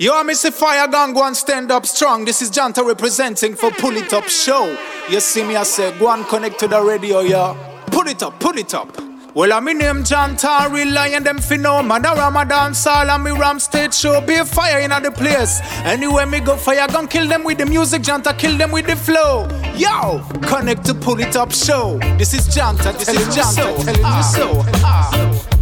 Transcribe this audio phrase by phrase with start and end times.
[0.00, 0.52] Yo, Mr.
[0.52, 2.24] Fire Gang, go and stand up strong.
[2.24, 4.78] This is Janta representing for Pull It Up Show.
[5.10, 7.56] You see me, I say, go and connect to the radio, yo.
[7.86, 8.96] Pull it up, pull it up.
[9.34, 11.82] Well, I'm in name Janta, real lion, them fi know.
[11.82, 14.20] Man, a Ramadan Sal and me Ram stage show.
[14.20, 15.58] Be a fire in the place.
[15.82, 18.94] Anywhere me go, fire gun, kill them with the music, Janta, kill them with the
[18.94, 19.48] flow.
[19.74, 21.98] Yo, connect to Pull It Up Show.
[22.18, 24.62] This is Janta, this is Janta, telling you so.
[24.84, 25.57] Ah.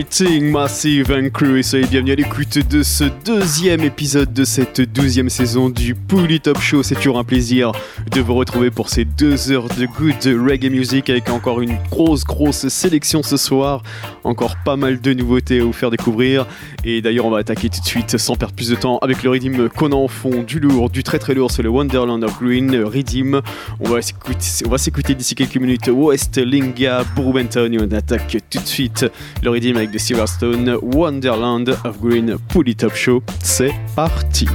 [0.00, 4.80] Greeting Massive and Crew et soyez bienvenue à l'écoute de ce deuxième épisode de cette
[4.80, 6.82] douzième saison du Pouli Top Show.
[6.82, 7.72] C'est toujours un plaisir
[8.10, 12.24] de vous retrouver pour ces deux heures de good reggae music avec encore une grosse
[12.24, 13.82] grosse sélection ce soir.
[14.24, 16.46] Encore pas mal de nouveautés à vous faire découvrir.
[16.82, 19.28] Et d'ailleurs on va attaquer tout de suite sans perdre plus de temps avec le
[19.28, 22.40] rythme qu'on a en fond, du lourd, du très très lourd, c'est le Wonderland of
[22.40, 23.42] Green Rhythm.
[23.80, 29.04] On va s'écouter d'ici quelques minutes West Linga, Benton et on attaque tout de suite
[29.42, 33.22] le Redeem avec de Silverstone, Wonderland of Green, Pouli Top Show.
[33.42, 34.46] C'est parti!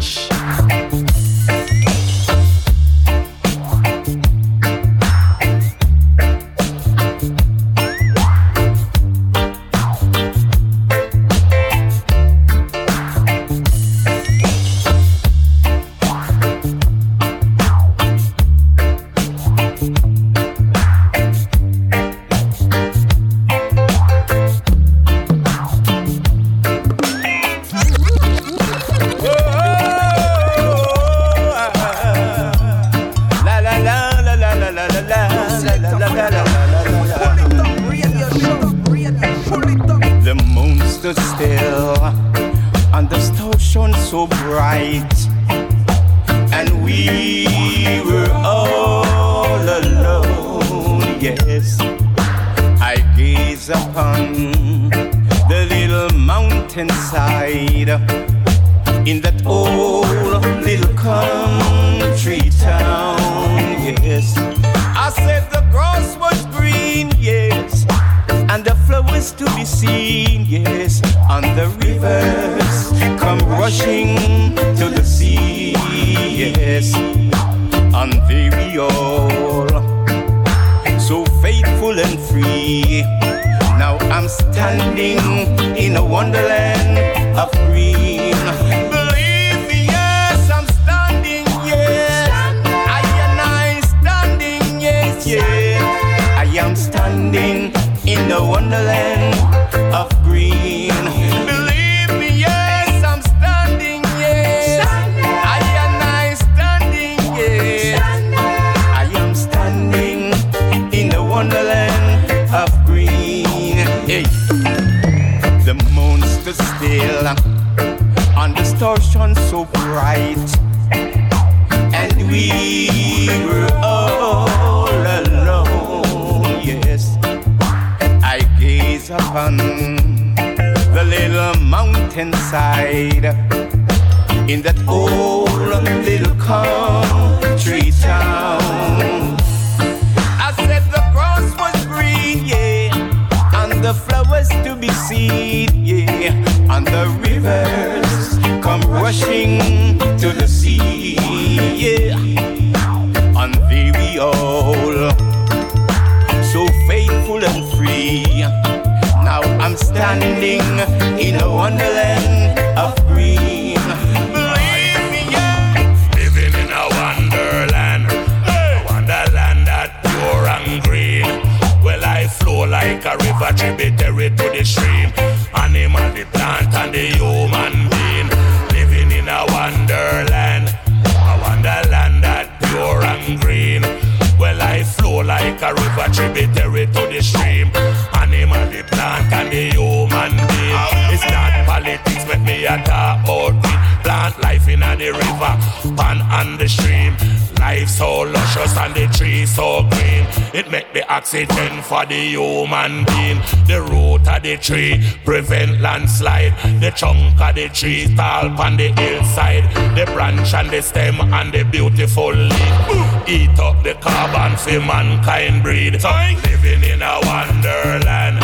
[201.36, 203.40] Oxygen for the human being.
[203.68, 206.54] The root of the tree prevent landslide.
[206.80, 209.64] The trunk of the tree tall on the hillside.
[209.96, 213.28] The branch and the stem and the beautiful leaf.
[213.28, 215.94] Eat up the carbon for mankind breed.
[215.94, 218.40] Living in a wonderland.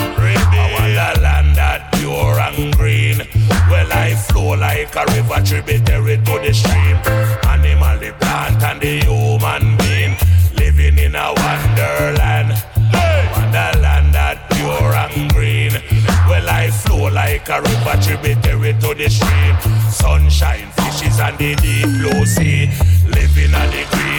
[0.54, 3.18] A wonderland that pure and green.
[3.70, 6.98] Well, I flow like a river tributary to the stream.
[7.48, 9.08] Animal, the plant, and the
[17.50, 19.56] a river tributary to the stream.
[19.90, 22.68] Sunshine, fishes, and the deep blue sea.
[23.08, 24.11] Living on the green, green,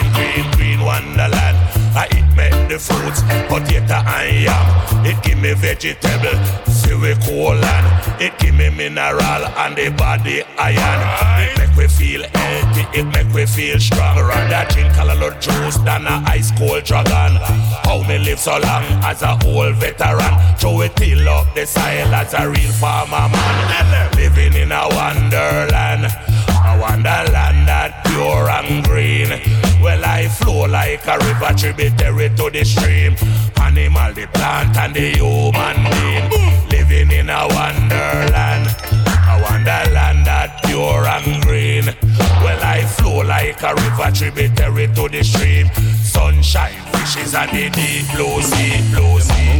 [2.73, 5.05] the fruits, potato and yam.
[5.05, 7.85] It give me vegetable, cereal colon.
[8.19, 11.01] It give me mineral and the body iron.
[11.45, 14.17] It make me feel healthy, it make me feel strong.
[14.17, 17.37] Rather drink a lot juice than a ice cold dragon.
[17.85, 20.33] How me live so long as a old veteran?
[20.57, 24.11] Throw it till up the soil as a real farmer man.
[24.15, 26.09] Living in a wonderland,
[27.03, 29.27] wonderland that pure and green.
[29.81, 33.15] Well, I flow like a river tributary to the stream.
[33.59, 36.29] Animal, the plant, and the human being.
[36.71, 38.71] Living in a wonderland.
[39.27, 41.85] A wonderland that pure and green.
[42.39, 45.67] Well, I flow like a river tributary to the stream.
[45.99, 49.59] Sunshine, fishes, and the deep blue sea, blue sea.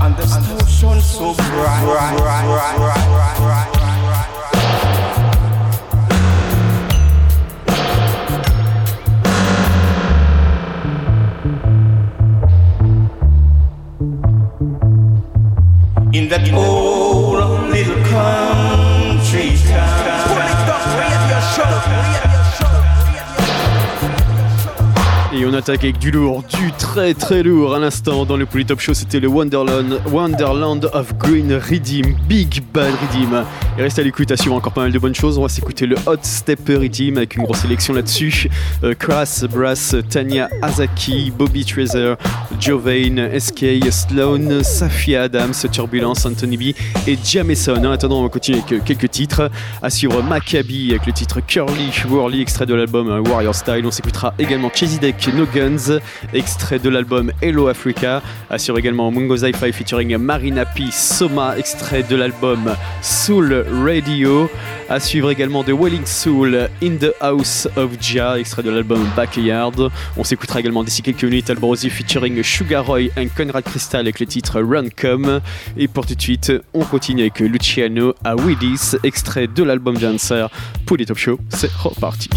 [0.00, 1.84] And the shone so bright.
[1.84, 3.89] bright, bright, bright, bright, bright.
[16.12, 16.99] In that old
[25.40, 28.78] Et on attaque avec du lourd, du très très lourd à l'instant dans le Polytop
[28.78, 28.92] Show.
[28.92, 33.46] C'était le Wonderland, Wonderland of Green Redeem, Big Bad Redeem.
[33.78, 35.38] Et reste à l'écoute, à suivre encore pas mal de bonnes choses.
[35.38, 38.50] On va s'écouter le Hot Stepper Redeem avec une grosse sélection là-dessus.
[38.84, 42.18] Euh, Crass, Brass, Tanya Azaki, Bobby Treasure,
[42.60, 46.62] Jovane, SK, Sloan, Safia Adams, Turbulence, Anthony B
[47.06, 47.82] et Jameson.
[47.82, 49.50] En attendant, on va continuer avec quelques titres.
[49.80, 53.86] À suivre Maccabi avec le titre Curly Whirly, extrait de l'album Warrior Style.
[53.86, 56.00] On s'écoutera également Chasey Deck No Guns,
[56.32, 58.22] extrait de l'album Hello Africa.
[58.48, 60.84] Assure également Mungo Zi-Fi featuring Marina P.
[60.90, 64.50] Soma, extrait de l'album Soul Radio.
[64.88, 69.90] À suivre également The Welling Soul In the House of Jah, extrait de l'album Backyard.
[70.16, 74.26] On s'écoutera également d'ici quelques minutes Alborosi featuring Sugar Roy et Conrad Crystal avec le
[74.26, 75.40] titre Run Come.
[75.76, 80.48] Et pour tout de suite, on continue avec Luciano à Willis, extrait de l'album Dancer.
[80.86, 82.30] Pour les Top Show, c'est reparti.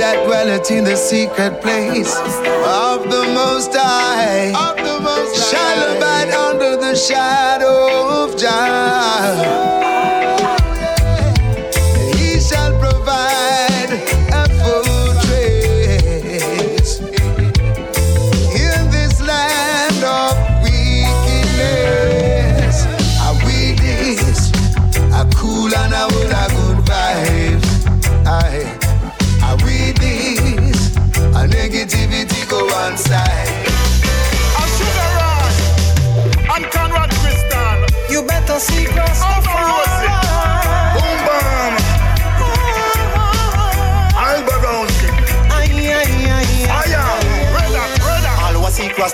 [0.00, 2.16] That dwelleth in the secret place
[2.64, 9.89] of the Most High, of the most shall abide under the shadow of Jah.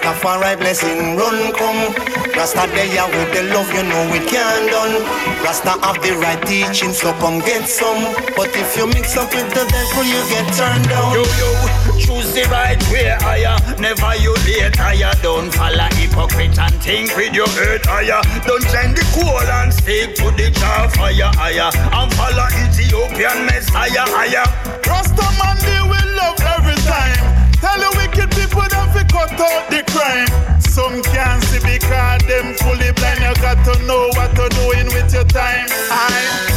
[0.06, 1.92] Rastafari blessing run come.
[2.38, 5.02] Rasta there with the love, you know it can done.
[5.42, 8.14] Rasta have the right teaching, so come get some.
[8.36, 11.10] But if you mix up with the devil, you get turned down.
[11.10, 11.50] Yo yo,
[11.98, 13.58] choose the right way, higher.
[13.80, 15.10] Never you late, higher.
[15.22, 18.22] Don't follow hypocrite and think with your head higher.
[18.46, 21.66] Don't join the cool and stick to the jar fire higher.
[21.74, 24.46] And follow Ethiopian Messiah higher.
[24.86, 27.35] Rasta man, they will love every time.
[27.60, 30.28] Tell the wicked people that we cut out the crime.
[30.60, 33.24] Some can't see because them fully blind.
[33.24, 35.64] You got to know what to doing with your time.
[35.88, 36.56] I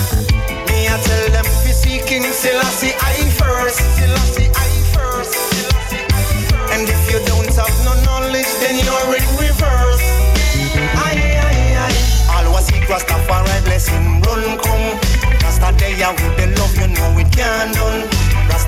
[0.67, 3.79] me I tell them fi seeking Selassie I first.
[3.95, 5.33] Selassie I first.
[5.87, 6.75] Selassie I first.
[6.75, 10.03] And if you don't have no knowledge, then you're in reverse.
[11.07, 12.43] Aye aye aye.
[12.43, 14.99] All was seek Rastafari blessing run come.
[15.47, 18.18] Rasta day with the love you know it can't done.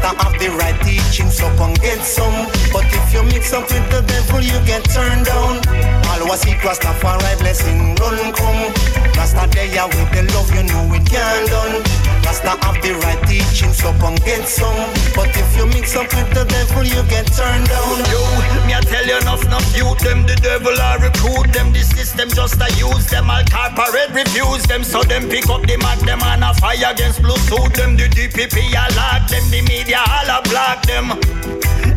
[0.01, 2.33] Rasta have the right teaching, so come get some.
[2.73, 5.61] But if you mix up with the devil, you get turned down.
[6.09, 8.73] All was seek Rastafari blessing, run come.
[9.13, 11.85] Rasta there with the love, you know it can't done.
[12.25, 14.73] Rasta have the right teaching, so come get some.
[15.13, 18.01] But if you mix up with the devil, you get turned down.
[18.09, 18.21] Yo,
[18.65, 21.73] me I tell you enough, enough you them the devil I recruit them.
[21.73, 23.29] The system just a use them.
[23.29, 27.21] All corporate refuse them, so them pick up the mag them and a fire against
[27.21, 27.97] blue suit them.
[27.97, 31.11] The DPP I lock them, the media all a block them.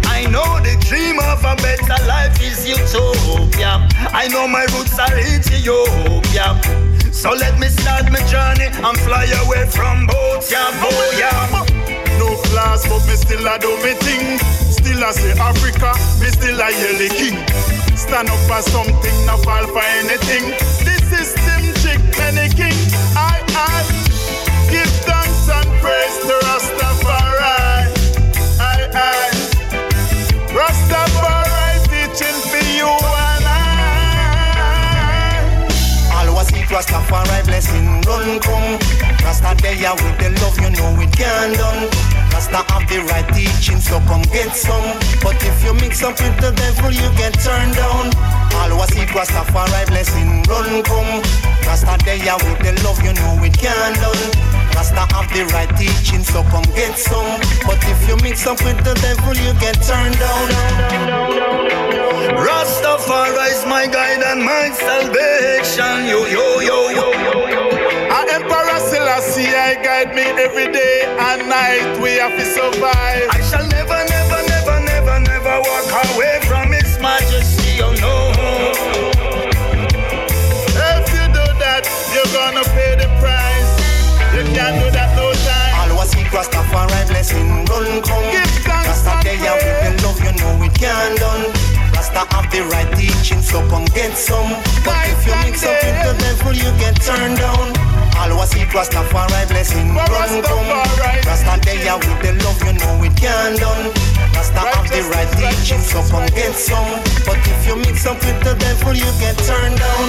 [0.07, 3.87] I know the dream of a better life is utopia.
[4.11, 6.59] I know my roots are Ethiopia.
[7.13, 11.65] So let me start my journey and fly away from both, boy, yeah.
[12.19, 14.39] No class, but me still a do me thing.
[14.71, 17.39] Still I say Africa, me still a yelly king.
[17.97, 20.51] Stand up for something, not fall for anything.
[20.85, 22.77] This system chick, any king.
[23.17, 23.87] I, I
[24.71, 26.94] give thanks and praise to Rastafari.
[36.75, 38.75] Rastafari blessing run come.
[39.23, 41.87] Rasta there with the love, you know it can done.
[42.35, 44.83] Rasta have the right teaching, so come get some.
[45.23, 48.11] But if you mix up with the devil, you get turned down.
[48.59, 51.23] All was seek Rastafari blessing run come.
[51.63, 54.25] Rasta there with the love, you know it can done.
[54.75, 57.39] Rasta have the right teaching, so come get some.
[57.71, 61.84] But if you mix up with the devil, you get turned down.
[62.15, 66.07] Rastafari is my guide and my salvation.
[66.07, 67.65] Yo, yo, yo, yo, yo, yo.
[68.15, 71.99] Our Emperor Selassie, I guide me every day and night.
[72.01, 73.29] We have to survive.
[73.31, 77.83] I shall never, never, never, never, never walk away from His Majesty.
[77.83, 78.31] Oh no.
[80.71, 81.83] If you do that,
[82.15, 83.75] you're gonna pay the price.
[84.35, 85.91] You can't do that no time.
[85.91, 88.24] All was seek Rastafari blessing run come.
[92.15, 94.51] pastor have the right teaching, so come get some.
[94.85, 97.75] But if you mix up with the devil, you get turned down.
[98.17, 100.71] Always seek Rastafari blessing, run come.
[101.27, 103.93] Rasta there with the love, you know it can done.
[104.35, 107.03] Rasta have the right teaching, so come get some.
[107.27, 110.07] But if you mix up with the devil, you get turned down.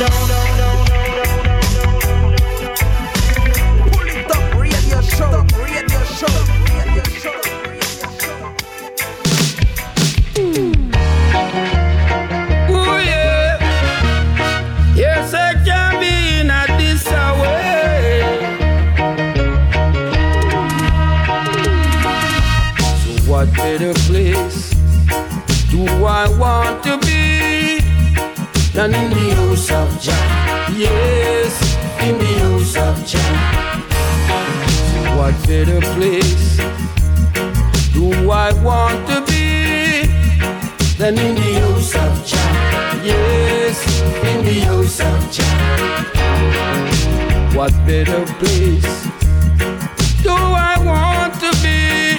[3.92, 6.55] Pull it up, radio show, radio show.
[26.26, 27.82] I want to be
[28.74, 30.72] than in the house of Jah.
[30.76, 31.54] Yes,
[32.02, 33.36] in the house of Jah.
[35.16, 36.58] What better place
[37.94, 40.08] do I want to be
[40.98, 43.02] than in the house of Jah?
[43.04, 43.78] Yes,
[44.26, 45.58] in the house of Jah.
[47.56, 49.06] What better place
[50.24, 52.18] do I want to be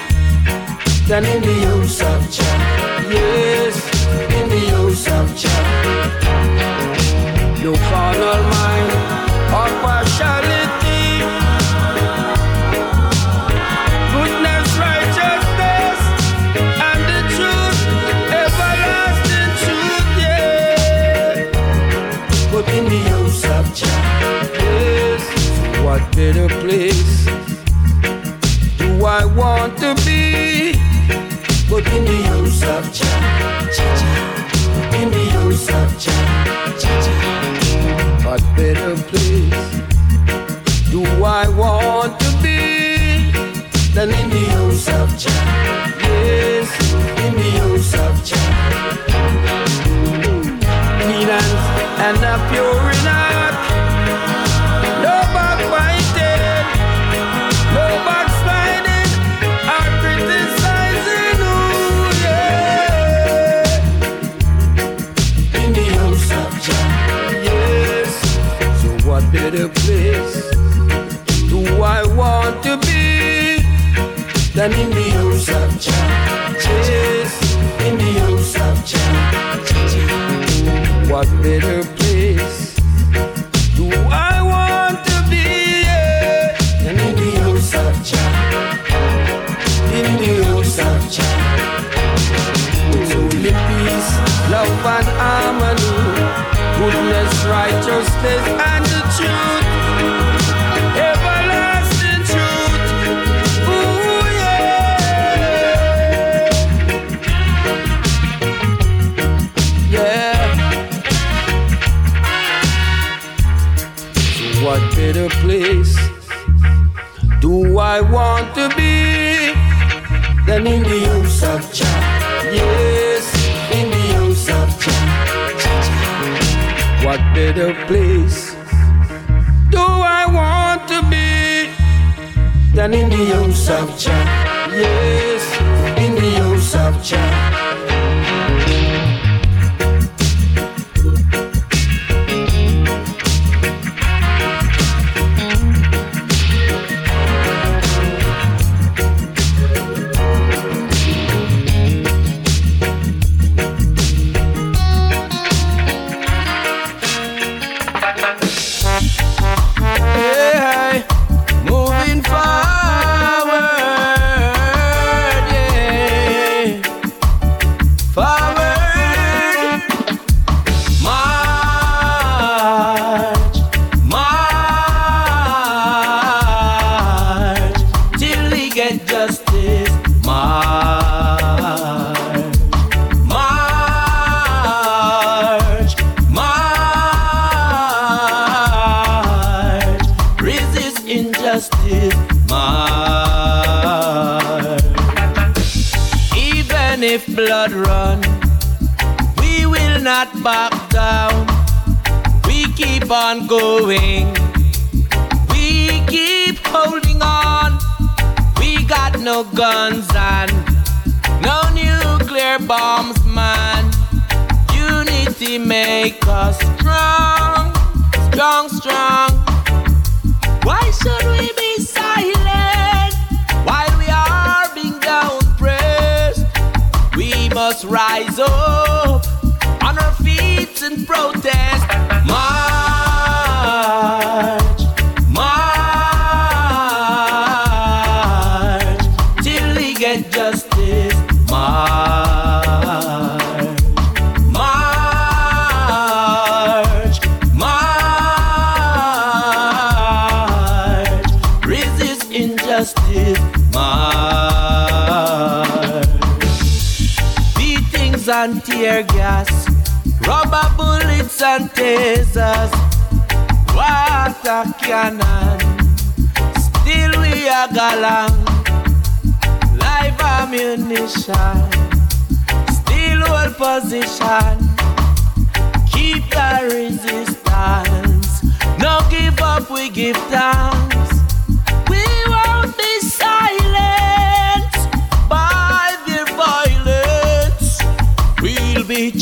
[1.08, 2.95] than in the house of Jah?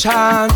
[0.05, 0.49] We'll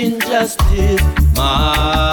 [0.00, 1.02] injustice.
[1.36, 2.09] March,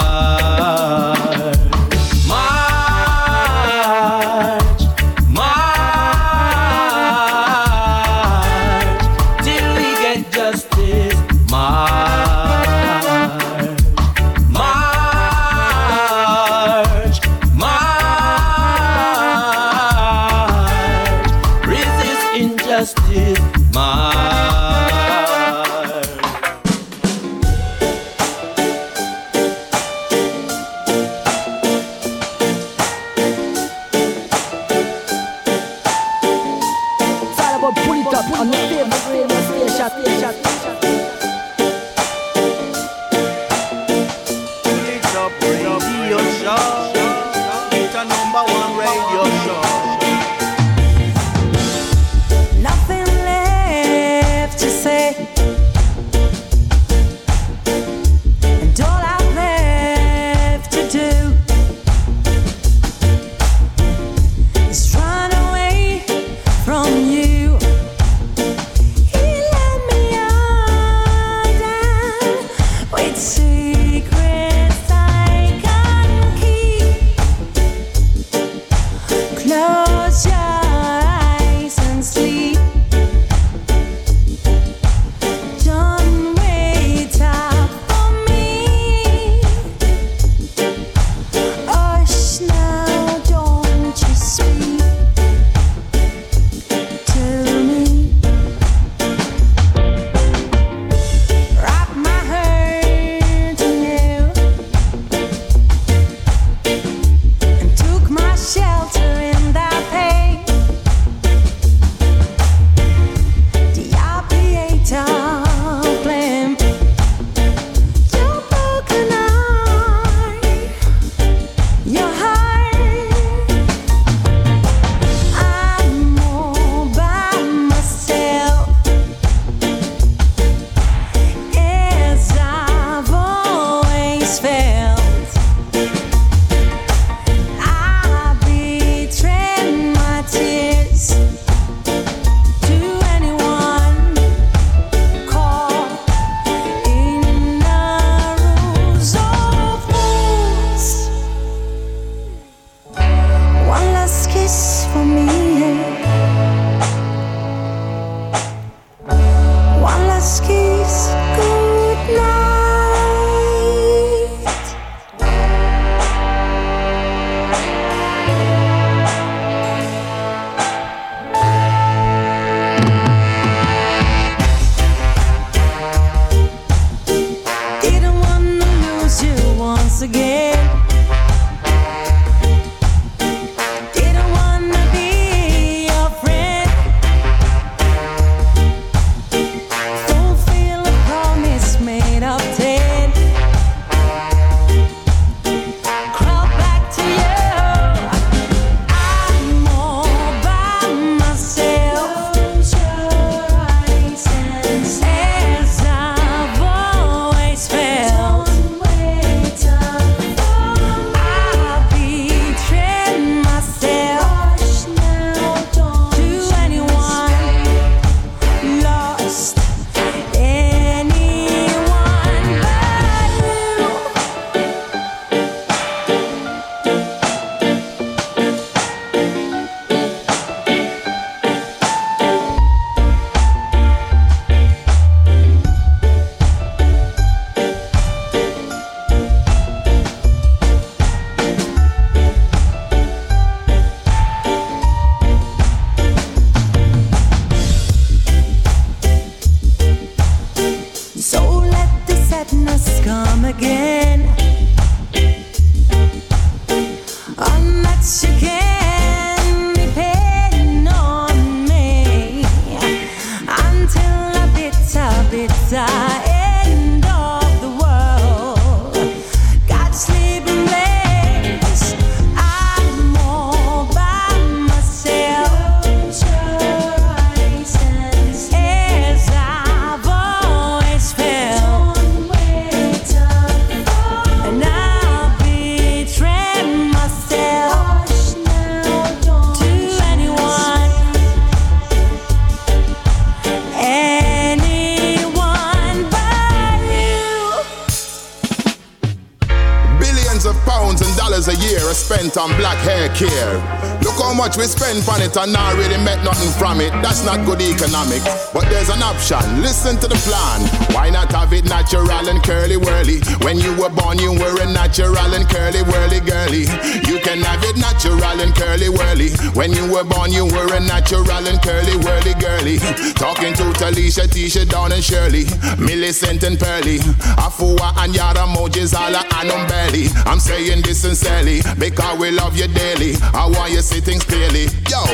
[307.28, 308.24] not good economics.
[308.56, 309.60] But there's an option.
[309.60, 310.64] Listen to the plan.
[310.96, 313.20] Why not have it natural and curly whirly?
[313.44, 316.64] When you were born, you were a natural and curly whirly girly.
[317.04, 319.36] You can have it natural and curly whirly.
[319.52, 322.80] When you were born, you were a natural and curly whirly girly.
[323.12, 325.44] Talking to Talisha, Tisha, Dawn, and Shirley.
[325.76, 326.96] Millicent and Pearly.
[327.36, 330.08] Afua and Yara Mojizala and Umbelly.
[330.24, 333.20] I'm saying this sincerely because we love you daily.
[333.36, 334.72] I want you to see things clearly.
[334.98, 335.04] Yo,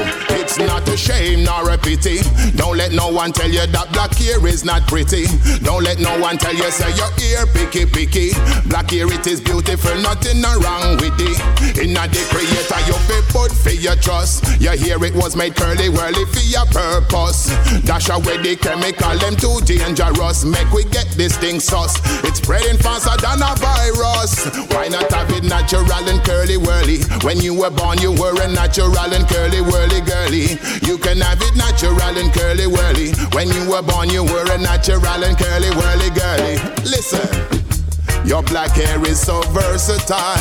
[0.40, 2.18] it's not a shame nor a pity.
[2.56, 5.26] Don't let no one tell you that black hair is not pretty.
[5.60, 8.32] Don't let no one tell you say your ear picky picky.
[8.68, 11.36] Black hair it is beautiful, nothing no wrong with it.
[11.76, 14.44] Inna the creator you be put for your trust.
[14.60, 17.52] Your hair it was made curly whirly for your purpose.
[17.84, 20.44] Dash away the chemical, them too dangerous.
[20.44, 22.00] Make we get this thing sus.
[22.24, 24.48] It's spreading faster than a virus.
[24.72, 27.04] Why not have it natural and curly whirly?
[27.20, 29.73] When you were born, you were a natural and curly whirly
[30.04, 30.58] girly.
[30.86, 33.12] You can have it natural and curly whirly.
[33.32, 36.56] When you were born, you were a natural and curly whirly girly.
[36.84, 37.26] Listen.
[38.24, 40.38] Your black hair is so versatile.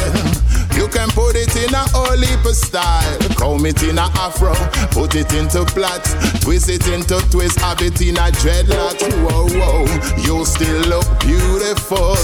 [0.75, 3.19] You can put it in a whole heap of style.
[3.35, 4.53] Comb it in a afro,
[4.91, 9.03] put it into plaits, twist it into twist, have it in a dreadlocks.
[9.23, 9.85] Whoa, whoa,
[10.23, 12.15] you still look beautiful.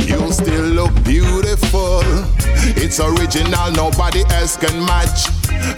[0.00, 2.02] You still look beautiful.
[2.76, 5.33] It's original, nobody else can match.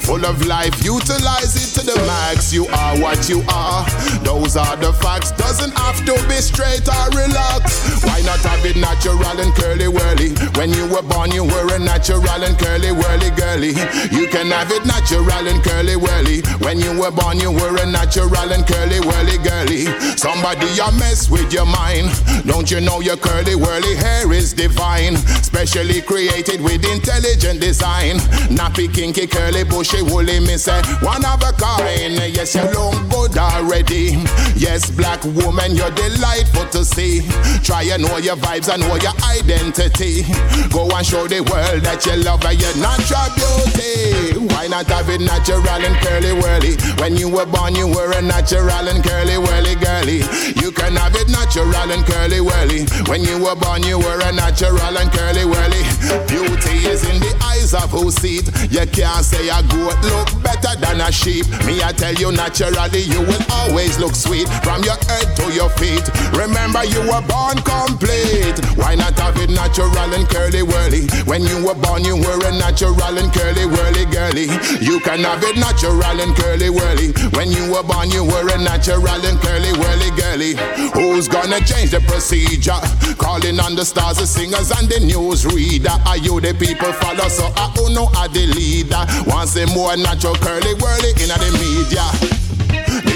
[0.07, 2.53] Full of life, utilize it to the max.
[2.53, 3.85] You are what you are.
[4.22, 5.33] Those are the facts.
[5.33, 8.05] Doesn't have to be straight or relaxed.
[8.05, 10.35] Why not have it natural and curly whirly?
[10.57, 13.75] When you were born, you were a natural and curly whirly girly.
[14.11, 16.42] You can have it natural and curly whirly.
[16.61, 19.87] When you were born, you were a natural and curly whirly girly.
[20.16, 22.11] Somebody you mess with your mind.
[22.46, 25.16] Don't you know your curly whirly hair is divine?
[25.42, 28.16] Specially created with intelligent design.
[28.51, 32.16] Nappy, kinky, curly, bushy, woolly, me say one of a kind.
[32.34, 34.16] Yes, you look good already.
[34.56, 37.20] Yes, black woman, you're delightful to see.
[37.62, 40.22] Try and know your vibes and know your identity.
[40.70, 44.45] Go and show the world that you love her, your natural beauty.
[44.56, 46.80] Why not have it natural and curly whirly?
[46.96, 50.24] When you were born, you were a natural and curly whirly girly.
[50.56, 52.88] You can have it natural and curly whirly.
[53.04, 55.84] When you were born, you were a natural and curly whirly.
[56.24, 58.48] Beauty is in the eyes of who see it.
[58.72, 61.44] You can't say a goat look better than a sheep.
[61.68, 65.68] Me, I tell you naturally, you will always look sweet from your head to your
[65.76, 66.08] feet.
[66.32, 68.56] Remember, you were born complete.
[68.80, 71.04] Why not have it natural and curly whirly?
[71.28, 74.45] When you were born, you were a natural and curly whirly girly.
[74.80, 77.12] You can have it natural and curly whirly.
[77.37, 80.54] When you were born, you were a natural and curly whirly girly.
[80.94, 82.80] Who's gonna change the procedure?
[83.18, 85.96] Calling on the stars, the singers, and the news reader.
[86.06, 87.28] Are you the people follow?
[87.28, 89.04] So I who know are the leader.
[89.26, 92.36] Want say more natural curly whirly in the media.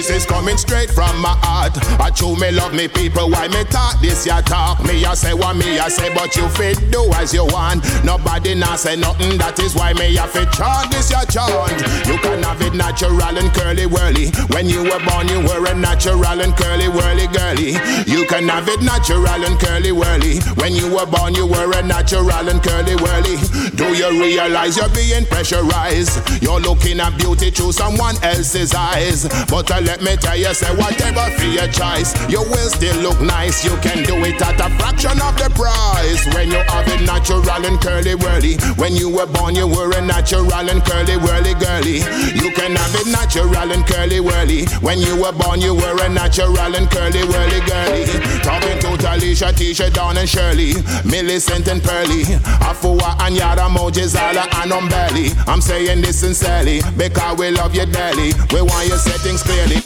[0.00, 1.76] This is coming straight from my heart.
[2.00, 3.28] I true me love me people.
[3.28, 4.82] Why me talk this ya talk?
[4.82, 7.84] Me I say what me I say, but you fit do as you want.
[8.02, 9.36] Nobody now say nothing.
[9.36, 11.84] That is why me I fit chant this ya chant.
[12.08, 14.32] You can have it natural and curly whirly.
[14.56, 17.76] When you were born, you were a natural and curly whirly girly.
[18.08, 20.40] You can have it natural and curly whirly.
[20.56, 23.36] When you were born, you were a natural and curly whirly.
[23.76, 26.40] Do you realize you're being pressurized?
[26.40, 29.28] You're looking at beauty through someone else's eyes.
[29.44, 33.20] But uh, let me tell you, say whatever for your choice, you will still look
[33.20, 33.64] nice.
[33.64, 36.22] You can do it at a fraction of the price.
[36.30, 38.54] When you have it natural and curly whirly.
[38.78, 42.06] When you were born, you were a natural and curly whirly girly.
[42.38, 44.66] You can have it natural and curly whirly.
[44.78, 48.06] When you were born, you were a natural and curly whirly girly.
[48.46, 52.22] Talking to Talisha, Tisha, Dawn and Shirley, Millicent and Pearly,
[52.62, 55.34] Afua and Yara, Mojizala and Umbelly.
[55.48, 58.30] I'm saying this sincerely because we love you dearly.
[58.54, 59.79] We want your settings clearly.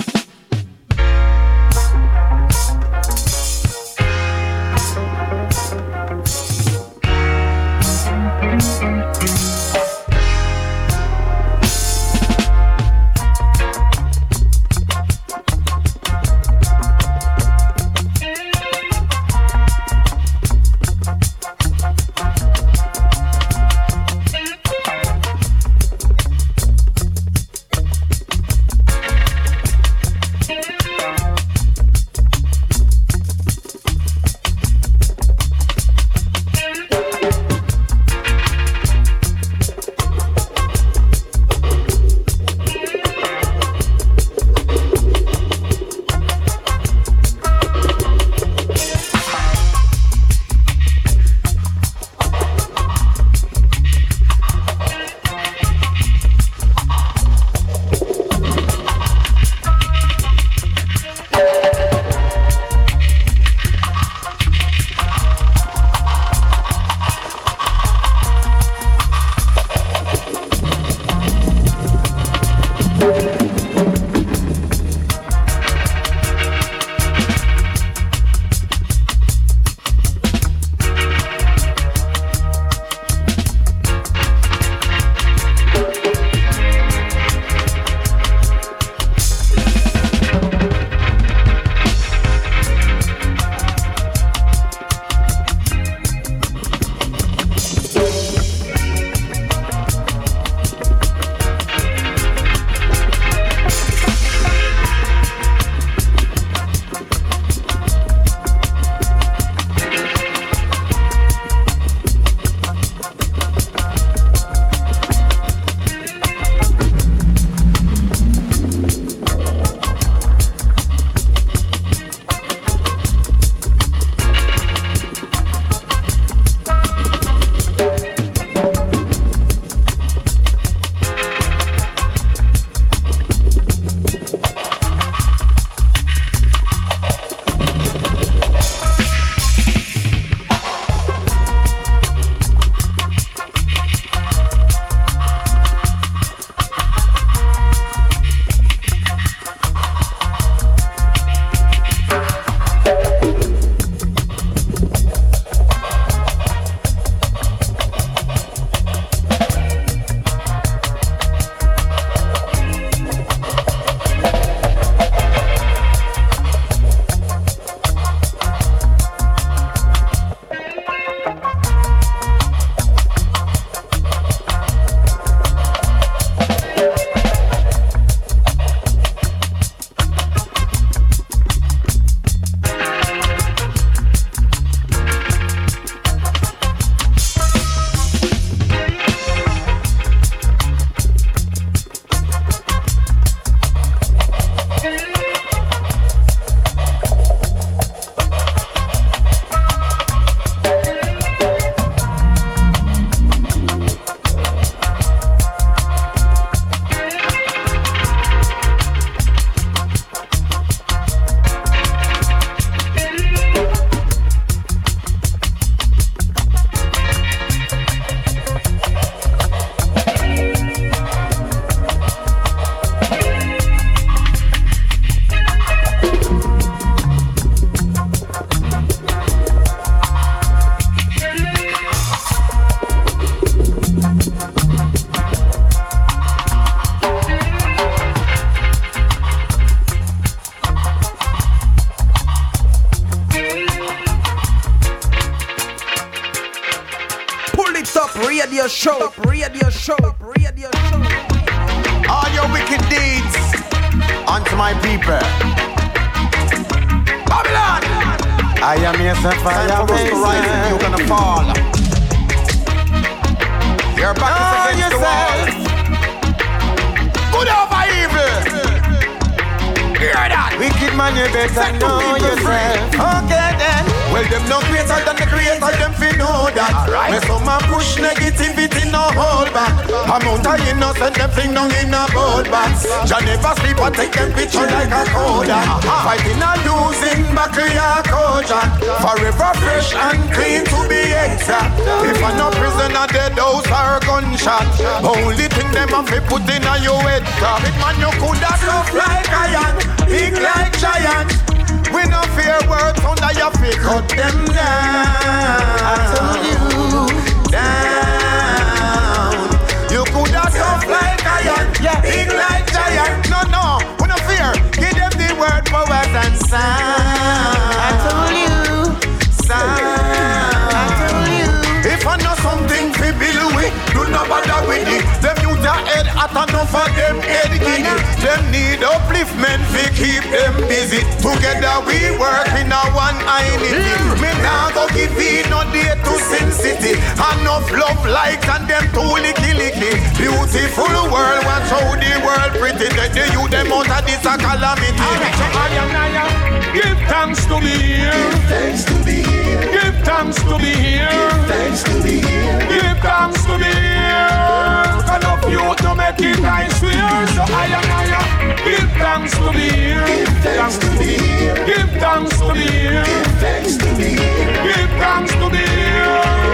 [360.45, 361.55] Thanks to be here.
[361.66, 363.05] Give thanks to be here.
[363.05, 364.62] Give thanks to be here.
[364.62, 366.45] Give thanks to be here.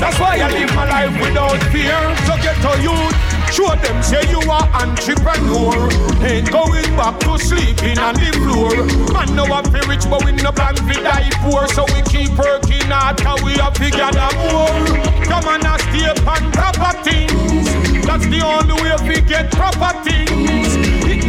[0.00, 1.96] That's why I live my life without fear.
[2.28, 3.16] So get to youth.
[3.52, 5.74] Show them say you are entrepreneur.
[6.22, 8.72] Ain't going back to sleeping on the floor.
[9.12, 11.66] Man know I'm fi rich, but we no plan fi die poor.
[11.68, 14.86] So we keep working hard, cause we have to gather more.
[15.24, 17.66] Come on and stay on top of things.
[18.06, 20.79] That's the only way we get proper things.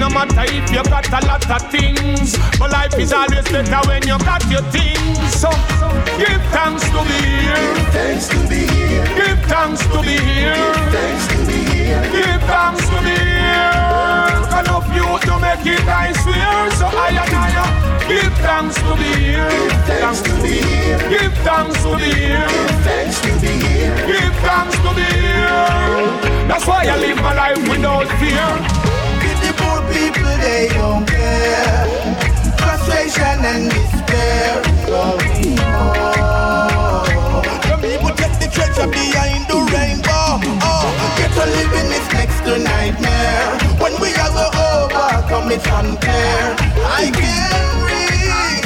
[0.02, 4.02] No matter if you got a lot of things, but life is always better when
[4.02, 5.22] you got your things.
[5.30, 5.54] So
[6.18, 7.70] give thanks to be here.
[7.78, 9.06] Give thanks to be here.
[9.14, 10.58] Give thanks to be here.
[10.58, 12.02] Give thanks to be here.
[12.10, 14.41] Give thanks to be here.
[14.58, 16.66] Enough you to make it nice here.
[16.82, 19.54] So I and I give thanks to be here.
[19.54, 20.97] Give thanks to be here.
[21.14, 22.49] Give thanks to be here.
[22.49, 23.95] Give thanks to be here.
[24.10, 26.49] Give thanks to be here.
[26.49, 28.80] That's why I live my life without fear.
[30.12, 31.88] With the poor people, they don't care.
[32.57, 34.62] Frustration and despair.
[34.88, 35.18] Know.
[37.64, 40.39] The people take the treasure behind the rainbow.
[40.64, 43.57] Oh, Get a living is next to nightmare.
[43.80, 46.55] when we are overcome, it's unclear.
[46.86, 48.66] I can't read.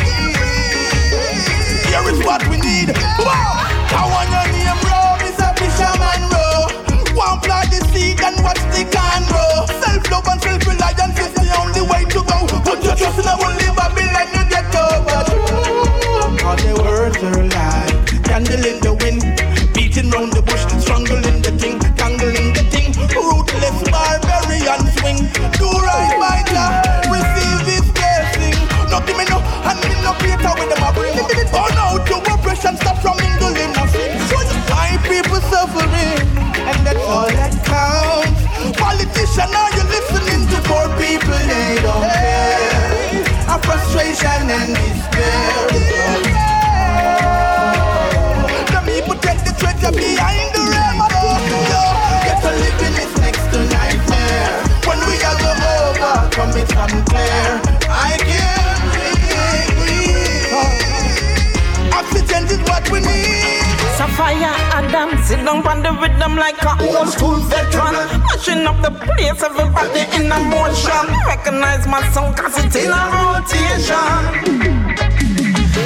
[1.87, 2.89] Here is what we need.
[3.19, 3.69] Wow.
[3.93, 5.01] I want your name, bro.
[5.23, 5.49] Mr.
[5.59, 7.15] Fisherman, bro.
[7.15, 9.65] One plant the seed and watch the can grow.
[9.81, 11.34] Self-love and self-reliance is
[11.75, 12.37] the way to go.
[12.63, 15.21] Put your trust in a only Babylon, you get over.
[16.47, 17.91] All the words are lies.
[18.23, 19.21] Candle in the wind,
[19.75, 22.95] beating round the bush, strangling the thing, tangling the thing.
[23.11, 25.19] Ruthless barbarian swing.
[25.59, 26.79] Do right by Jah,
[27.11, 28.55] receive His blessing.
[28.89, 31.15] No give me no, and me no greater with them a bring.
[31.51, 34.15] Burn out your oppression, stop from mingling nothing.
[34.71, 36.23] My people suffering,
[36.71, 37.29] and that's all
[40.75, 41.39] poor people?
[41.51, 43.23] They don't care.
[43.47, 45.55] A frustration and despair.
[48.73, 51.31] The people take the treasure behind the rainbow.
[51.71, 51.83] Yo,
[52.27, 54.53] Get a living is next to nightmare.
[54.87, 57.47] when we are go overcome, it's unclear.
[57.89, 58.83] I can't
[59.79, 60.51] breathe.
[61.99, 63.64] Oxygen is what we need.
[64.05, 67.95] Sapphire Adam sit down on the rhythm like a old school veteran.
[68.21, 71.05] Mashing up the place, everybody in a motion.
[71.25, 74.05] Recognize my song cause it's in a rotation.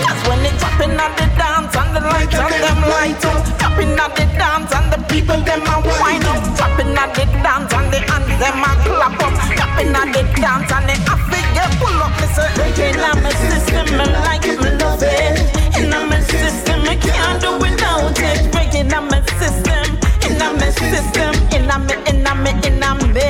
[0.04, 3.40] Cause when it's dropping at the dance and the lights on them light up.
[3.56, 6.44] Dropping at the dance and the people them a wind up.
[6.60, 9.32] Dropping at the dance and the hands them a clap up.
[9.56, 12.12] Dropping at the dance and the Africa pull up.
[12.36, 15.40] Say reggae in my system, me like it, me love it.
[15.80, 17.59] In my system, me can't do
[20.80, 23.28] system in a me, in a me, in a me.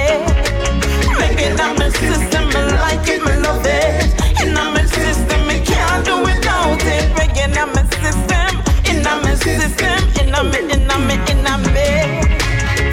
[1.18, 4.14] Make it a me system, me like it, me love it.
[4.42, 7.10] In a me system, me can't do without it.
[7.18, 8.52] Make it a me system,
[8.86, 11.90] in a me system, in a me, in a me, in a me.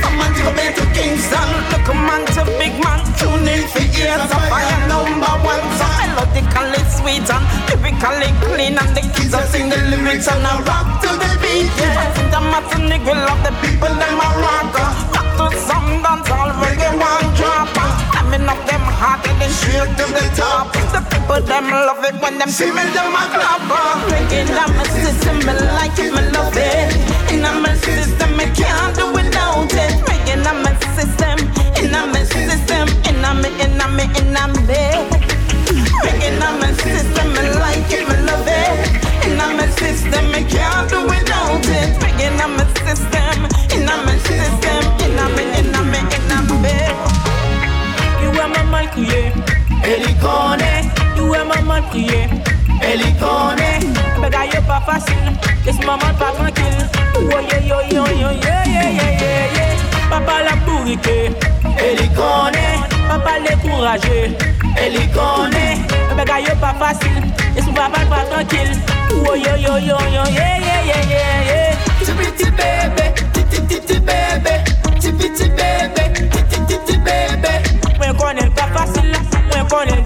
[0.01, 3.85] From man to man to Kingston, look a man to big man, tune in for
[3.99, 5.65] years of fire number one.
[5.77, 7.45] So melodically sweet and
[8.03, 11.71] lyrically clean and the kids are sing the lyrics and I rock to the beat.
[11.81, 14.75] Yeah, I think I'm the nigga love the people them a rock.
[14.77, 17.73] Rock to some dance all reggae one drop.
[18.13, 20.73] Climbing up them heart and then straight to the top.
[20.93, 23.63] The people them love it when them see me them a clap.
[24.11, 26.96] Reggae in my system, me like it, me love it.
[54.87, 55.33] Facile,
[55.65, 56.87] laisse maman pas tranquille.
[57.17, 60.09] Oh yeah yo yo yo yeah yeah yeah yeah yeah.
[60.09, 61.33] Papa la bourriqué,
[61.79, 62.79] elle y connaît.
[63.09, 64.37] Papa découragé,
[64.77, 65.79] elle y connaît.
[66.17, 67.23] Béga yo pas facile,
[67.55, 68.79] laisse papa pas tranquille.
[69.13, 71.77] Oh yo yo yo yo yeah yeah yeah yeah yeah.
[71.99, 77.53] Petit petit bébé, petit petit bébé, petit petit bébé, petit petit bébé.
[77.99, 79.13] Mwen konen pa fasil,
[79.51, 80.05] mwen konen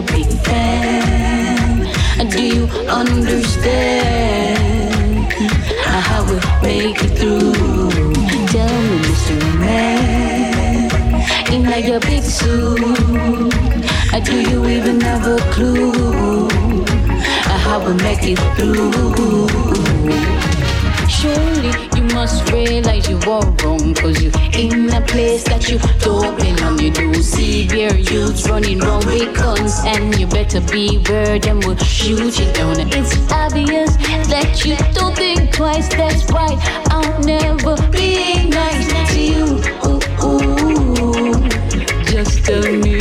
[0.00, 1.86] a big fan.
[2.30, 3.72] Do you understand
[5.84, 7.90] how we make it through?
[8.52, 9.36] Tell me, Mr.
[9.60, 10.90] Man,
[11.52, 12.80] in like big suit.
[14.24, 16.48] Do you even have a clue
[17.64, 19.48] how we make it through?
[21.08, 21.89] Surely
[22.20, 26.90] must realize you are wrong Cause you in a place that you don't belong You
[26.90, 32.38] do see your youths running round with guns And you better beware them will shoot
[32.38, 33.96] you down it's obvious
[34.32, 36.50] that you don't think twice That's why
[36.90, 39.46] I'll never be nice to you
[39.88, 41.48] ooh, ooh.
[42.04, 42.98] Just tell me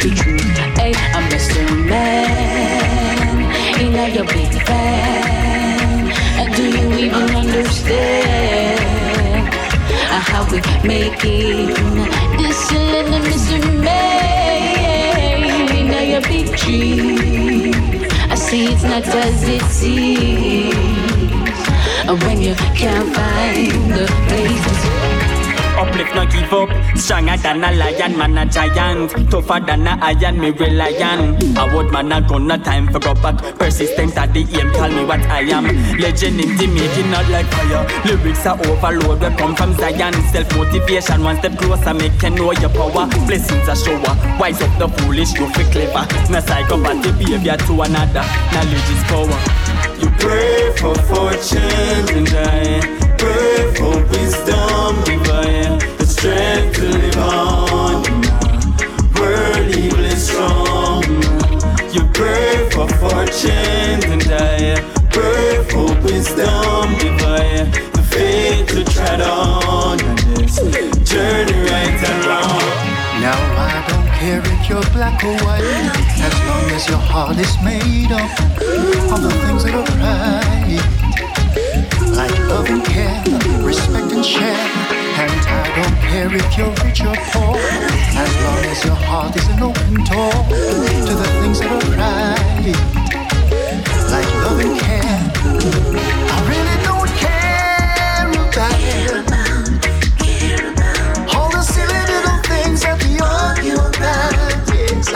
[0.00, 1.60] the truth Hey, I'm Mr.
[1.90, 3.38] Man
[3.78, 5.83] Ain't I your big fan?
[6.52, 8.78] Do you even understand
[10.10, 11.74] uh, how we make it?
[12.38, 13.58] This little Mr.
[13.80, 17.72] Man, ain't I your big dream?
[18.30, 20.74] I see it's not as it seems.
[22.24, 25.13] When you can't find the place
[25.76, 26.68] Uplift, not give up.
[26.96, 29.10] Stronger than a lion, man a giant.
[29.30, 31.42] Tougher than a iron, me reliant.
[31.58, 33.38] A word man a gun, no time for go back.
[33.58, 35.64] Persistent at the aim, call me what I am.
[35.98, 37.86] Legend in the making, not like fire.
[38.04, 40.14] Lyrics are overload, we come from Zion.
[40.30, 43.06] Self motivation, one step closer, make you know your power.
[43.26, 44.38] Blessings are shower.
[44.38, 46.06] Wise up the foolish, you feel clever.
[46.30, 48.24] No psychopath behavior to another.
[48.52, 49.40] Knowledge is power.
[50.00, 51.60] You pray for fortune
[52.14, 58.02] and I pray for wisdom divine, the strength to live on.
[59.18, 61.02] World evil strong.
[61.92, 69.98] You pray for fortune and I pray for wisdom divine, the faith to tread on
[70.34, 70.56] this
[71.08, 72.64] journey right and wrong.
[73.20, 75.62] Now I don't care if you're black or white,
[76.18, 78.30] as long as your heart is made up
[79.12, 81.03] of the things that are right.
[82.16, 83.22] Like love and care,
[83.62, 84.68] respect and share.
[85.18, 89.48] And I don't care if you're rich or poor, as long as your heart is
[89.48, 90.32] an open door
[91.06, 92.74] to the things that are right.
[94.12, 95.20] Like love and care.
[96.30, 98.78] I really don't care about
[101.34, 104.32] all the silly little things that we argue about.
[104.72, 105.10] Yes.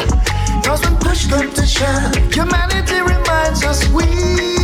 [0.66, 4.57] Cause when push comes to shove, humanity reminds us we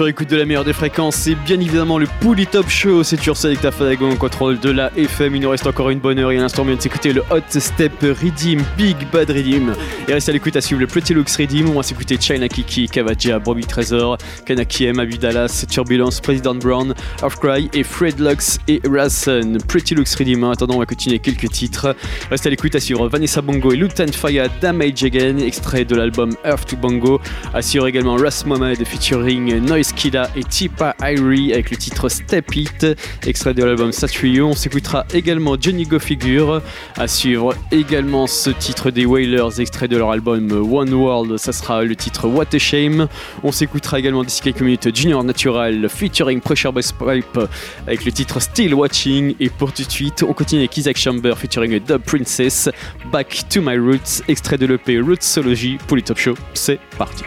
[0.00, 2.70] vous êtes sur écoute de la meilleure des fréquences, c'est bien évidemment le Pouli Top
[2.70, 5.98] Show, c'est ça avec ta Fadagon contrôle de la FM, il nous reste encore une
[5.98, 9.28] bonne heure et à l'instant on vient de s'écouter le Hot Step Redeem, Big Bad
[9.30, 9.74] Redeem,
[10.08, 12.88] et reste à l'écoute à suivre le Pretty Looks Redeem, on va s'écouter China Kiki,
[12.88, 16.94] Kavaja, Bobby Trezor, Kanaki M, Dallas, Turbulence, President Brown,
[17.40, 21.50] Cry et Fred Lux et Rason, Pretty Looks Redeem, en attendant on va continuer quelques
[21.50, 21.94] titres,
[22.30, 26.30] reste à l'écoute à suivre Vanessa Bongo et Lutan Fire, Damage Again, extrait de l'album
[26.44, 27.20] Earth to Bongo,
[27.52, 32.54] à suivre également Ras Mohamed featuring Noise Kida et Tipa Irie avec le titre Step
[32.54, 32.86] It,
[33.26, 34.48] extrait de l'album Satrio.
[34.48, 36.62] On s'écoutera également Johnny Go Figure,
[36.96, 41.82] à suivre également ce titre des Wailers, extrait de leur album One World, ça sera
[41.82, 43.08] le titre What a Shame.
[43.42, 47.38] On s'écoutera également quelques minutes Junior Natural featuring Pressure Bass Pipe
[47.86, 49.34] avec le titre Still Watching.
[49.40, 52.68] Et pour tout de suite, on continue avec Isaac Chamber featuring Dub Princess,
[53.12, 56.34] Back to My Roots, extrait de l'EP Rootsology pour les Top Show.
[56.54, 57.24] C'est parti.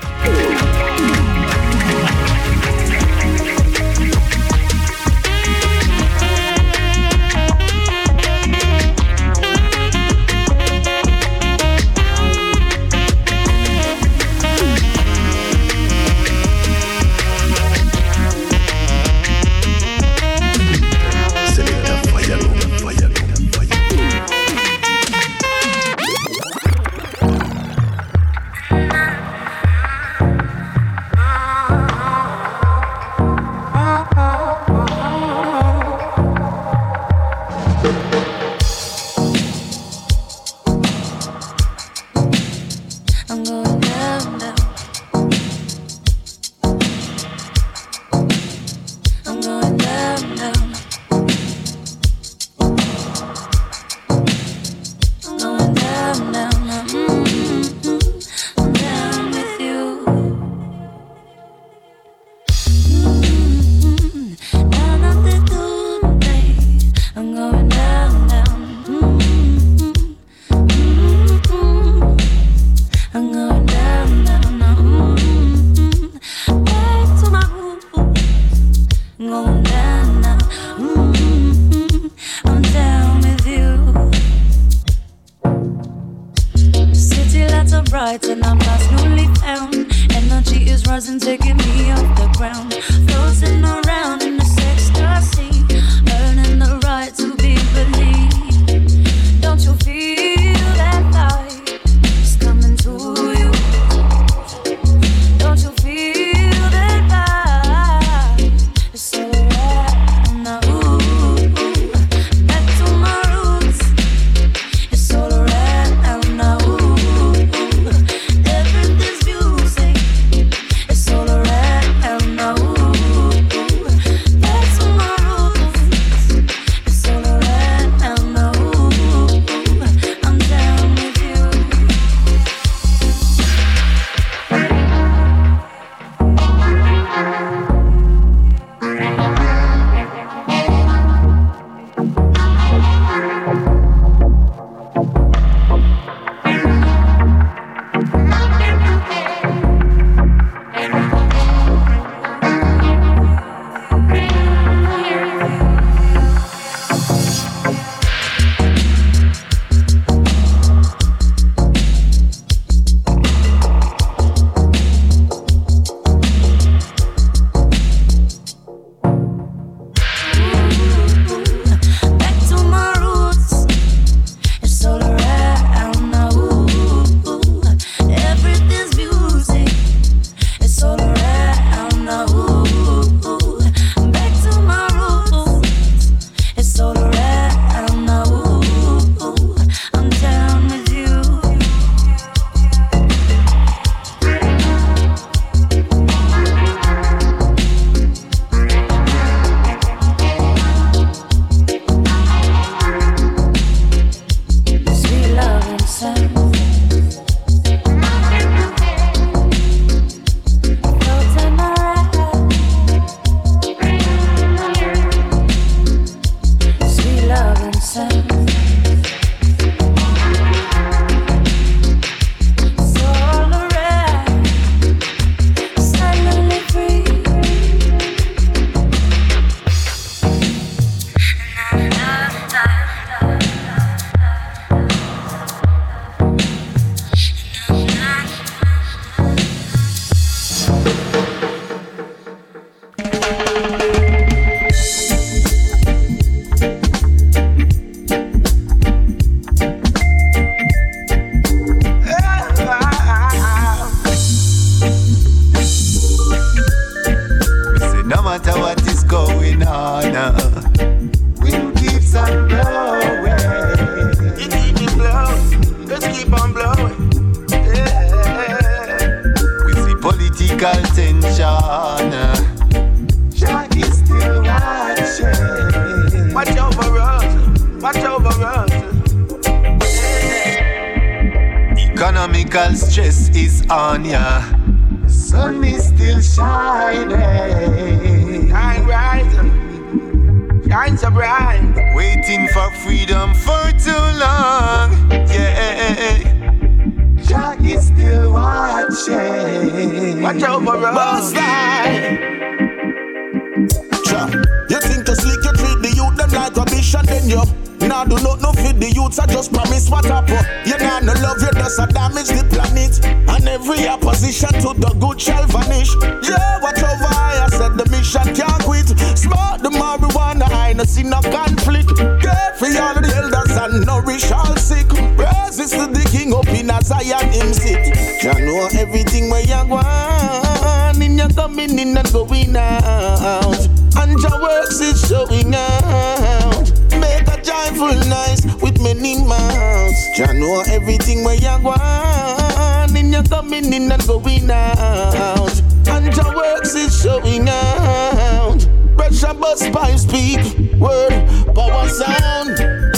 [323.44, 324.88] earth and nourish all sick.
[324.88, 328.24] Praises to the King up in a Zion him sit.
[328.24, 333.68] You know everything where you want, in your coming in and going out,
[333.98, 336.72] and your works is showing out.
[337.00, 340.18] Make a joyful noise with many mouths.
[340.18, 346.36] You know everything where you want, in your coming in and going out, and your
[346.36, 350.38] works is showing out pressure bus pipe speak
[350.80, 351.12] word
[351.56, 352.93] power sound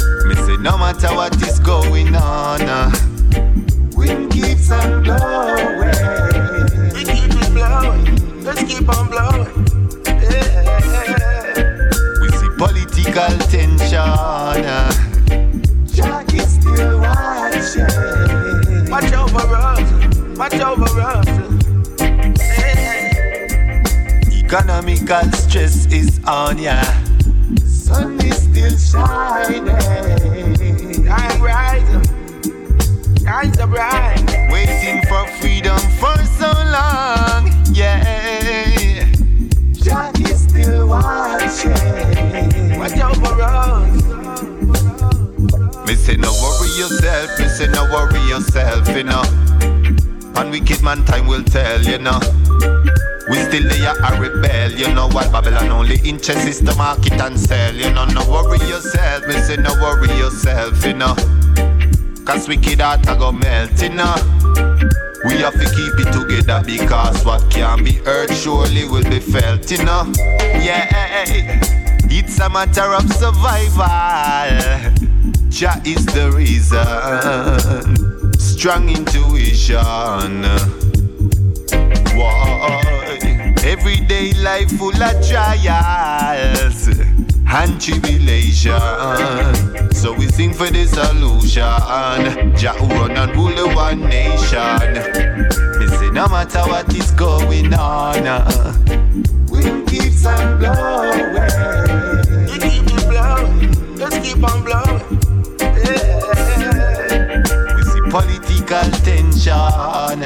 [0.65, 2.91] no matter what is going on, uh,
[3.95, 5.93] wind keeps on blowing.
[6.91, 8.43] We keep on blowing.
[8.43, 9.53] Let's keep on blowing.
[10.07, 11.05] Yeah.
[12.19, 13.99] We see political tension.
[13.99, 14.89] Uh,
[15.85, 18.89] Jah is still watching.
[18.89, 20.37] Watch over us.
[20.39, 21.45] Watch over us
[24.45, 26.81] economical stress is on ya.
[27.65, 30.34] Sun is still shining.
[31.17, 32.03] I'm rising,
[33.27, 34.23] eyes are bright.
[34.51, 39.05] Waiting for freedom for so long, yeah.
[39.73, 41.71] Jah is still watching.
[42.77, 44.03] Watch out for us.
[45.87, 49.23] Me say no worry yourself, me say no worry yourself, you know.
[50.35, 52.19] And wicked man time will tell, you know.
[53.27, 57.39] We still there a rebel, you know what Babylon only inches is the market and
[57.39, 57.73] sell.
[57.73, 61.15] You know, no worry yourself, me say no worry yourself, you know.
[62.23, 64.15] Cause wicked heart a go melt, you know.
[65.25, 69.71] We have to keep it together because what can be heard surely will be felt,
[69.71, 70.11] you know.
[70.39, 71.25] Yeah,
[72.07, 73.87] it's a matter of survival.
[75.49, 76.85] Jah is the reason.
[78.37, 80.45] Strong intuition
[83.65, 88.79] Everyday life full of trials and tribulation.
[89.91, 92.55] So we sing for the solution.
[92.55, 94.93] Jah run and rule the one nation.
[95.79, 98.73] Me say no matter what is going on, uh,
[99.49, 101.33] wind keeps on blowing.
[102.47, 105.01] It keep on blowing, just keep on blowing.
[105.59, 107.41] Yeah.
[107.75, 110.21] We see political tension.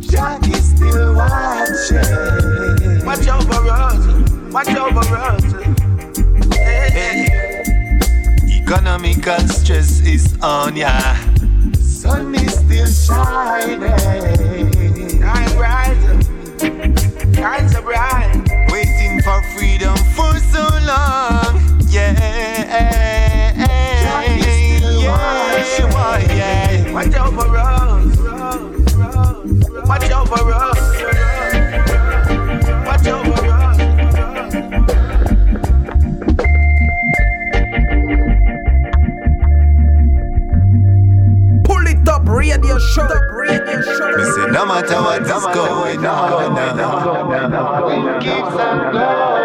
[0.00, 3.04] Jah is still watching.
[3.04, 5.44] Watch over us, watch over us.
[6.54, 6.90] Hey.
[6.90, 7.62] hey.
[8.62, 10.98] Economical stress is on ya.
[11.78, 13.82] Sun is still shining.
[15.22, 16.20] I'm rising,
[17.34, 18.42] rising bright.
[18.70, 23.15] Waiting for freedom for so long, yeah.
[42.96, 44.16] shirt, radiant shirt.
[44.16, 46.54] Me say no matter what is going on,
[47.86, 47.92] we
[48.24, 49.44] keep on blow,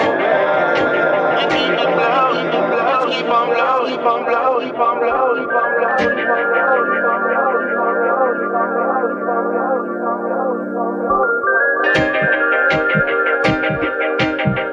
[3.11, 5.91] keep on blow, keep on blow, keep on blow, keep on blow, keep on blow.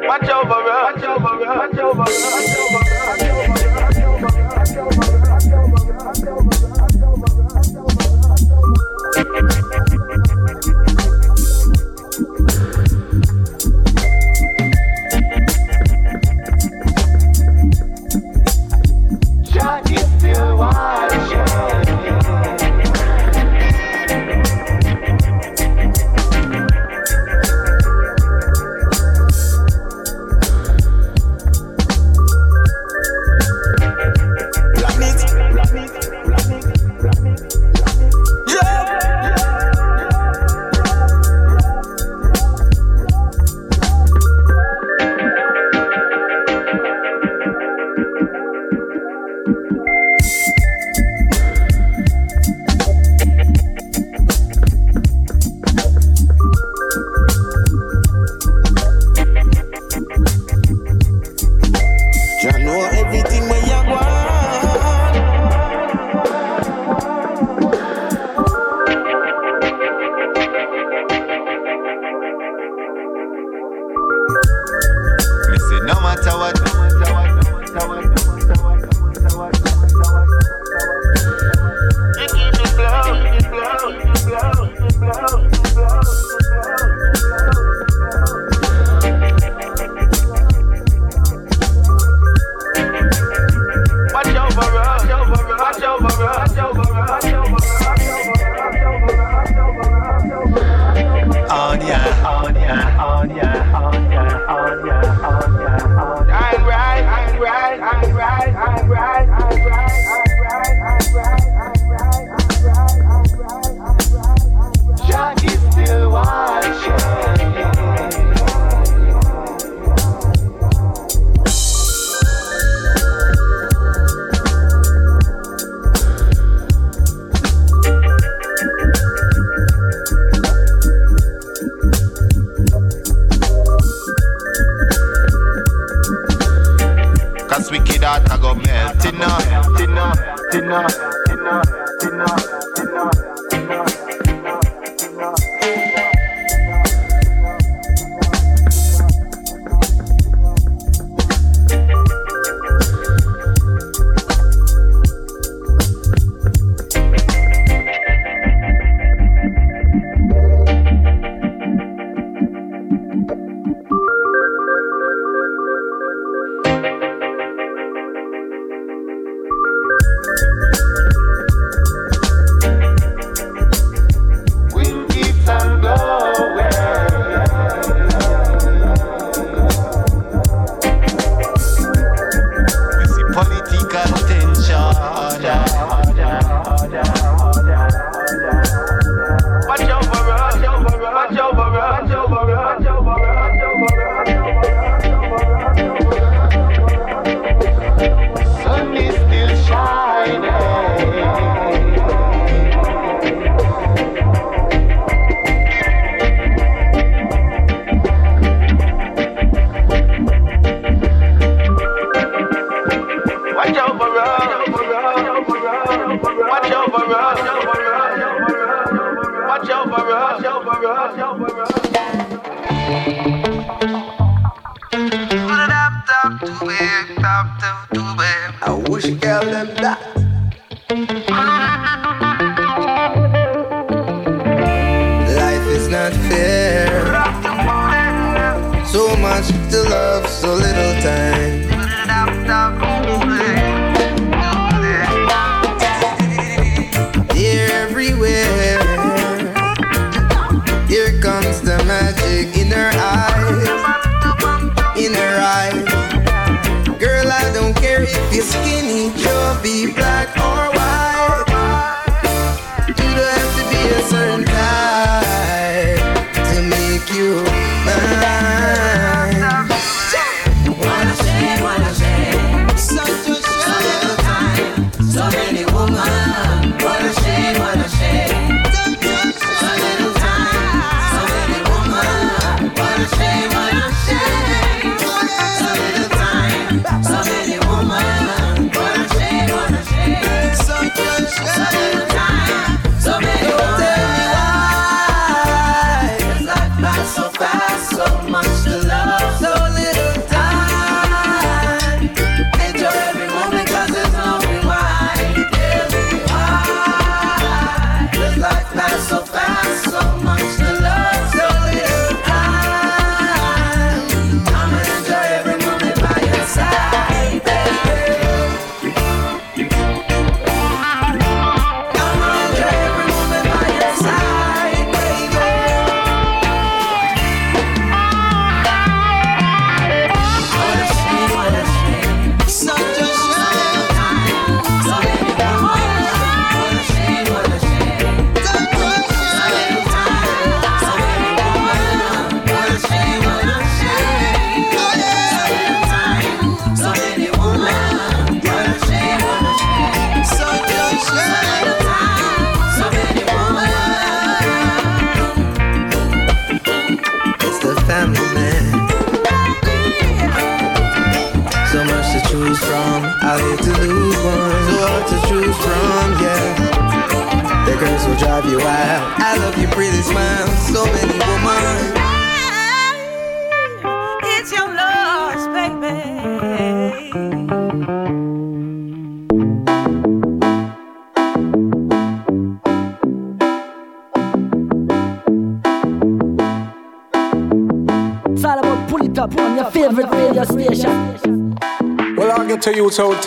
[0.09, 2.88] Watch over us, watch over us, watch over watch over.
[20.89, 21.68] heart.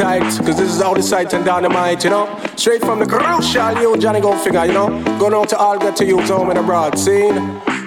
[0.02, 2.26] Tight, cause this is all the sight and dynamite, you know?
[2.56, 4.89] Straight from the crucial, you Johnny go figure, you know?
[5.20, 7.36] Going out to all get to you home in the broad scene.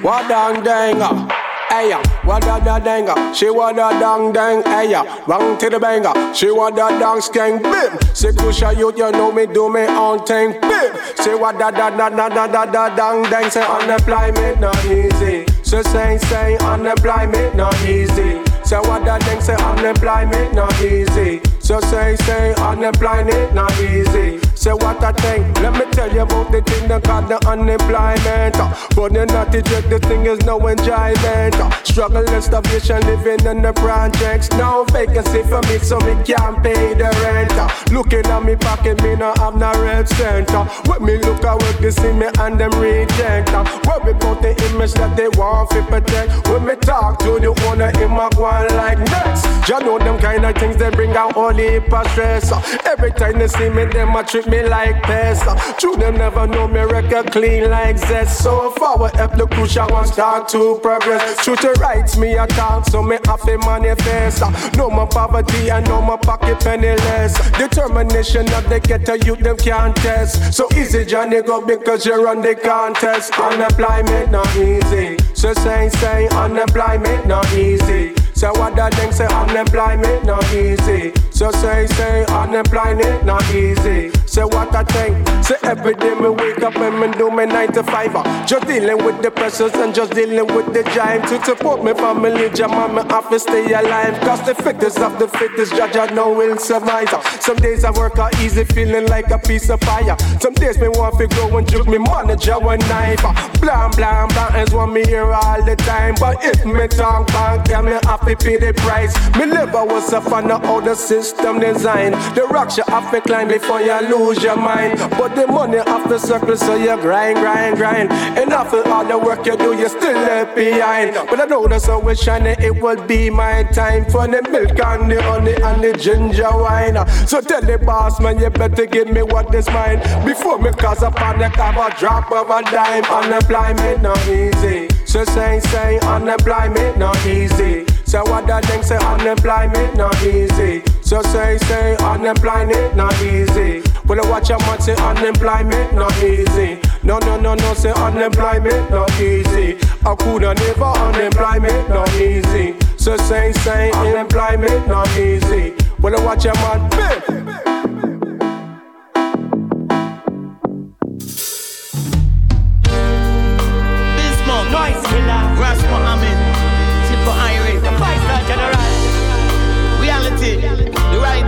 [0.01, 1.29] What dang dang, uh,
[1.71, 5.59] hey ya, what da da dang, uh, she what da dang dang, hey ya, wrong
[5.59, 7.99] to the banger, she what da dang skang, bim.
[8.15, 10.95] Say crucial youth, you know me do me own thing, bim.
[11.17, 15.47] Say what da da da da da da da dang dang, say unemployment not easy.
[15.63, 18.41] So say say unemployment not easy.
[18.63, 21.41] Say what that thing say unemployment not easy.
[21.65, 24.44] So say, say, on the blind, it not easy.
[24.65, 25.61] Say what I think.
[25.61, 28.57] Let me tell you about the thing that got the unemployment.
[28.57, 31.55] Uh, but you're not the jet, the thing is no enjoyment.
[31.61, 34.49] Uh, struggle and starvation, living in the projects.
[34.53, 37.53] No vacancy for me, so me can't pay the rent.
[37.53, 40.65] Uh, looking at me pocket, me no have no red center.
[40.89, 43.53] When me look at work, they see me and them reject.
[43.85, 46.49] Worry about the image that they want to protect.
[46.49, 49.45] When me talk to the owner, in my one like next.
[49.69, 52.49] You know them kind of things they bring out all the stress.
[52.87, 55.45] Every time they see me, them a treat me like pest.
[55.79, 58.43] True, them never know me record clean like zest.
[58.43, 61.45] So forward up the crucial one start to progress.
[61.45, 64.43] True to rights, me a talk, so me have to manifest.
[64.77, 67.35] No more poverty and no more pocket penniless.
[67.53, 70.55] Determination of the ghetto youth, them can't test.
[70.55, 73.39] So easy, Johnny, go because you run the contest.
[73.39, 75.17] Unemployment not easy.
[75.35, 78.15] So say, say, unemployment not easy.
[78.35, 81.13] So what that thing say unemployment not easy.
[81.35, 84.13] So say say unemployment not easy.
[84.25, 85.27] Say what I think.
[85.45, 88.15] Say every day me wake up and me do me nine to five.
[88.15, 91.93] uh, Just dealing with the pressures and just dealing with the giant to support me
[91.93, 92.51] family.
[92.51, 94.15] Jam on me to stay alive.
[94.21, 97.13] Cause the fittest of the fittest judge I know will survive.
[97.13, 97.21] uh.
[97.41, 100.17] Some days I work out easy feeling like a piece of fire.
[100.41, 103.25] Some days me want to go and juke me manager one knife.
[103.25, 103.35] uh.
[103.59, 106.15] Blam blam blam is what me hear all the time.
[106.21, 109.13] But if me talk back, yeah me have to pay the price.
[109.37, 112.13] Me never was a fan of how the system design.
[112.35, 114.99] The rocks you have to climb before you lose your mind.
[115.11, 118.13] But the money have to circle so you grind, grind, grind.
[118.13, 121.15] And after all the work you do, you still left behind.
[121.29, 124.79] But I know the sun will shine, it will be my time for the milk
[124.79, 126.97] and the honey and the ginger wine.
[127.27, 131.03] So tell the boss man, you better give me what is mine before me cause
[131.03, 133.05] a panic have a drop of a dime.
[133.05, 134.89] on the blind, Unemployment not easy.
[135.07, 137.87] So say say on the blind, unemployment not easy.
[138.05, 140.83] So what that thing say on the blind, unemployment not easy.
[141.05, 143.83] So say say unemployment not easy.
[144.07, 146.81] When I watch a man say unemployment not easy.
[147.03, 149.77] No no no no say unemployment not easy.
[150.07, 152.75] I coulda never unemployment not easy.
[152.97, 155.71] So say say unemployment not easy.
[156.01, 156.91] When I watch a man.
[156.91, 157.74] Bim.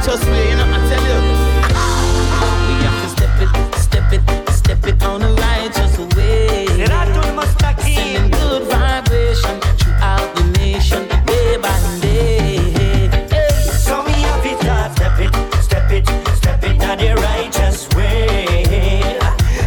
[0.06, 1.18] Righteous way, you know, I tell you.
[2.66, 6.66] We have to step it, step it, step it on the righteous way.
[6.66, 13.18] Sending good vibration throughout the nation, day by day.
[13.60, 19.18] So me have it uh, step it, step it, step it on the righteous way.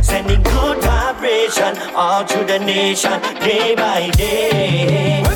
[0.02, 5.29] Sending good vibration all through the nation, day by day.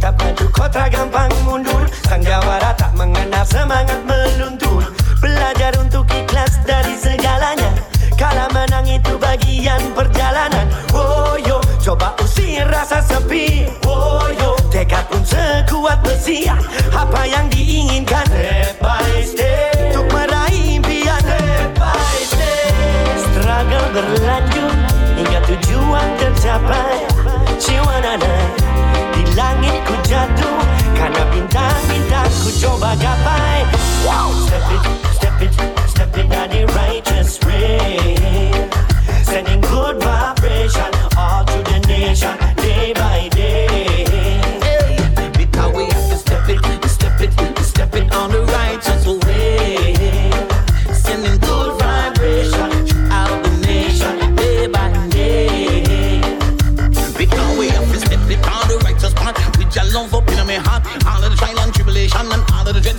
[0.00, 1.84] Tetap maju kota gampang mundur.
[2.08, 4.80] Sandiawara tak mengenal semangat meluntur
[5.20, 7.68] Belajar untuk ikhlas dari segalanya.
[8.16, 10.64] Kalah menang itu bagian perjalanan.
[10.96, 13.68] Woyo, coba usir rasa sepi.
[13.84, 16.48] Woyo, tekad pun sekuat besi
[16.96, 18.24] Apa yang diinginkan?
[18.24, 19.76] Step by step.
[19.92, 21.20] Untuk meraih impian.
[21.20, 23.16] Step by step.
[23.20, 24.76] Struggle berlanjut
[25.20, 27.04] Hingga tujuan tercapai.
[27.60, 28.20] Jiwa naik
[28.56, 28.59] Di
[29.36, 30.60] langit ku jatuh
[30.96, 33.58] Karena bintang-bintang ku coba gapai
[34.06, 34.82] Wow Step it,
[35.14, 35.52] step it,
[35.86, 38.09] step it the righteous way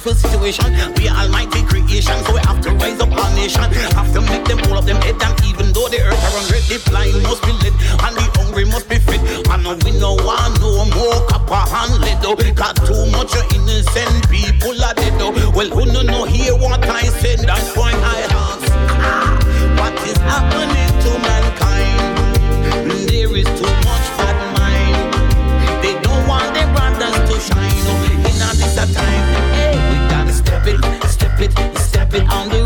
[0.05, 0.65] all of dreadful situation.
[0.97, 3.61] We almighty creation, so we have to rise up our nation.
[3.95, 6.63] Have to make them pull up them head, and even though the earth are unread,
[6.69, 9.21] the blind must be led, and the hungry must be fed.
[9.49, 12.19] And we no want no more copper and lead.
[12.25, 12.35] oh.
[12.55, 15.13] Got too much of innocent people are dead.
[15.21, 15.51] oh.
[15.55, 17.39] Well, who no know hear what I said?
[17.39, 18.71] That's why I ask.
[19.01, 20.70] ah, What is happening
[32.13, 32.60] it on the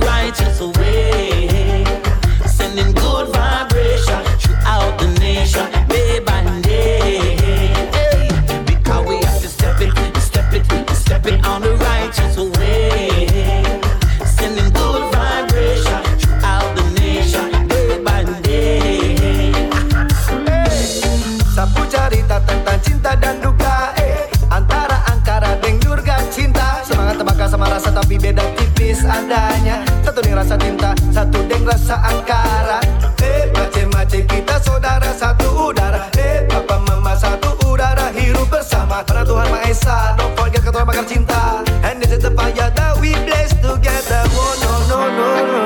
[30.16, 32.80] satu nih rasa cinta satu deng rasa angkara.
[33.20, 36.07] Eh macem macem kita saudara satu udara.
[36.16, 39.03] Eh papa mama satu udara hirup bersama.
[39.03, 41.60] Karena Tuhan Maha Esa don't forget kata orang bakar cinta.
[41.84, 44.23] And this is the fire that we bless together.
[44.40, 45.60] Oh no no no no.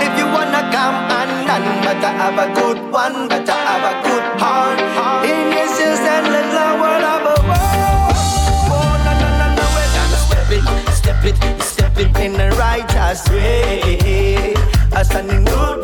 [0.00, 4.24] If you wanna come and anan baca abah good one baca abah good
[13.18, 14.54] astray.
[14.92, 15.77] As an ignore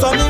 [0.00, 0.29] Só me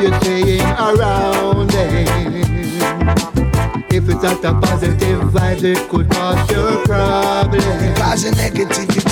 [0.00, 2.46] you're around them.
[3.90, 7.98] If it's not a positive vibe, it could cause your problems.
[7.98, 9.05] Cause the negativity,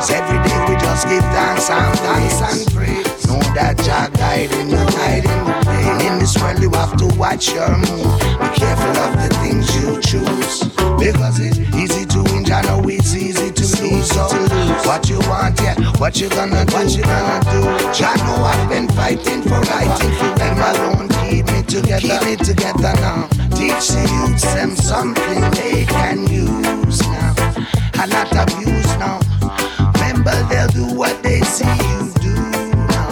[0.00, 3.04] Cause every day we just give thanks and dance and pray.
[3.28, 5.84] Know that Jah guiding you, guiding the way.
[5.92, 8.08] And in this world you have to watch your move.
[8.40, 10.72] Be careful of the things you choose.
[10.96, 14.08] Because it's easy to win, Jah know it's easy to lose.
[14.08, 14.24] So
[14.88, 17.60] what you want, yeah, what you gonna do, what you gonna do.
[17.92, 19.92] Jah know I've been fighting for right.
[20.00, 23.28] If you alone, keep me together, keep me together now.
[23.52, 27.36] Teach the youths them something they can use now,
[28.00, 28.70] and not abuse now.
[28.70, 28.89] Remember they'll
[30.72, 32.34] do what they see you do
[32.88, 33.10] now.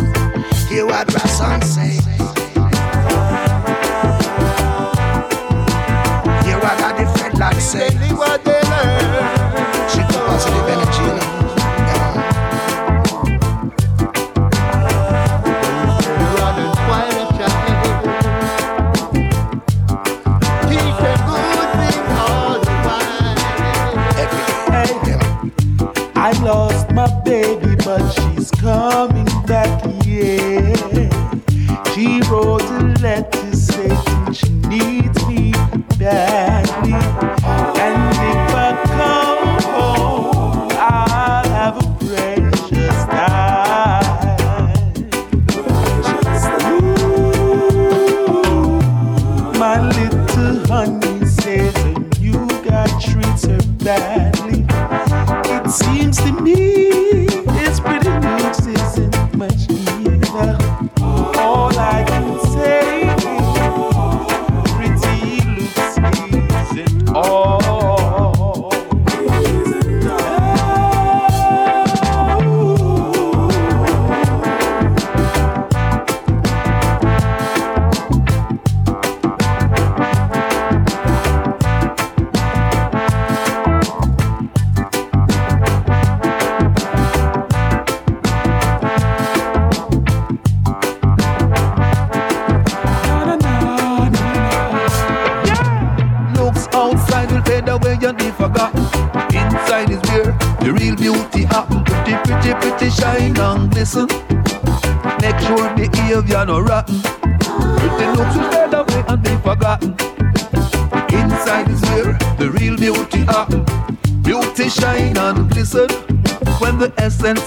[0.68, 1.92] Hear what Rasan say.
[6.44, 8.57] Hear what I the Fredlock say.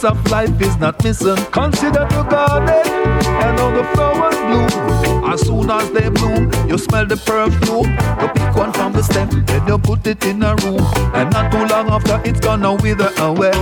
[0.04, 2.88] Of life is not missing, consider your garden
[3.44, 5.24] and all the flowers bloom.
[5.26, 7.92] As soon as they bloom, you smell the perfume.
[8.22, 10.82] You pick one from the stem, then you put it in a room.
[11.14, 13.54] And not too long after, it's gonna wither away.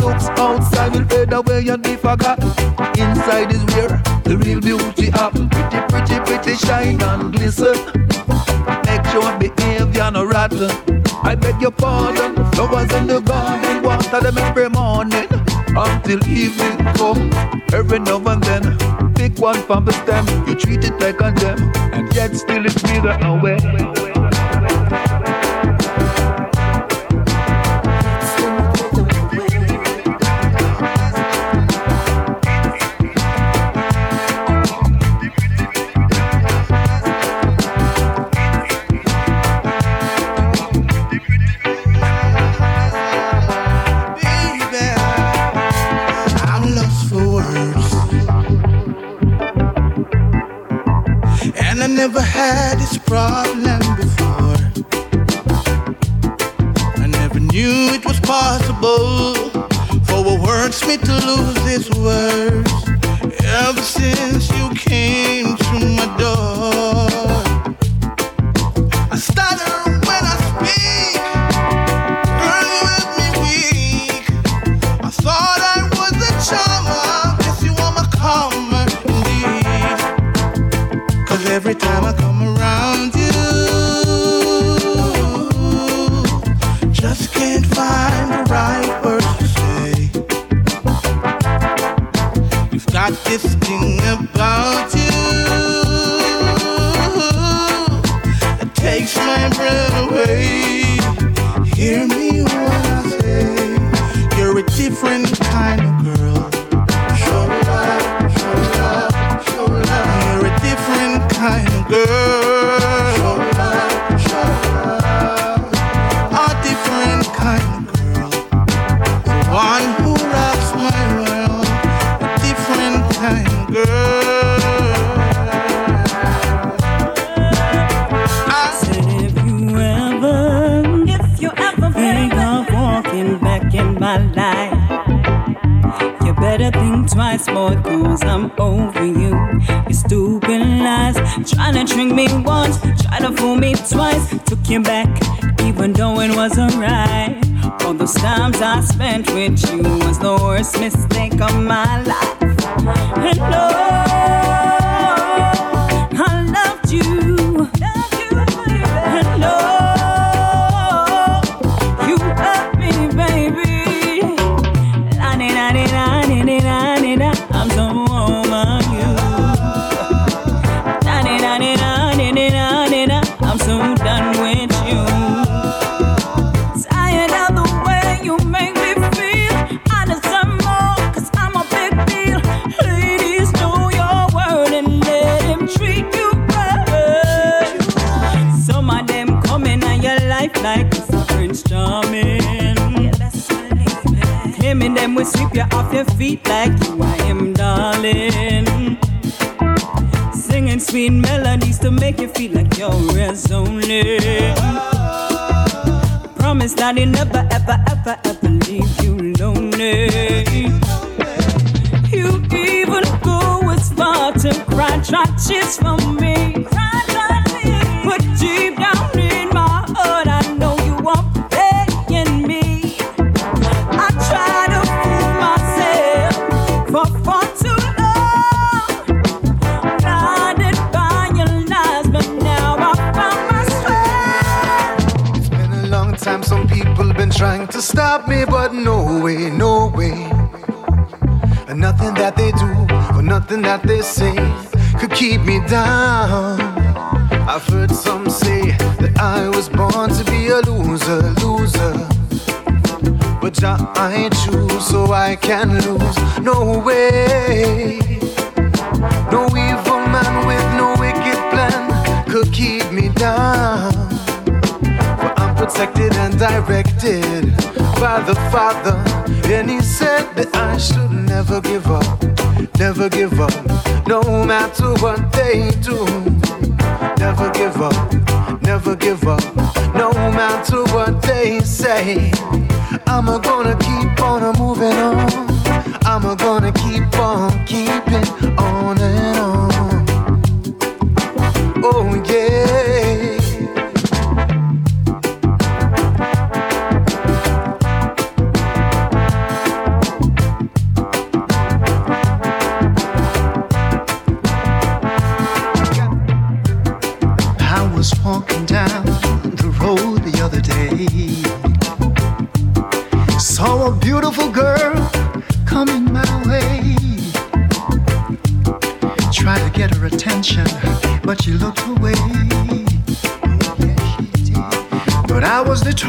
[0.00, 2.48] Looks outside will fade away and be forgotten.
[2.96, 5.48] Inside is where the real beauty happen.
[5.50, 7.76] Pretty, pretty, pretty shine and glisten.
[8.86, 10.70] Make sure behavior no rotten.
[11.22, 12.34] I beg your pardon.
[12.52, 14.63] Flowers in the garden, water them morning
[16.04, 17.30] until evening come.
[17.72, 20.26] Every now and then, pick one from the stem.
[20.46, 23.93] You treat it like a gem, and yet still it's wither away.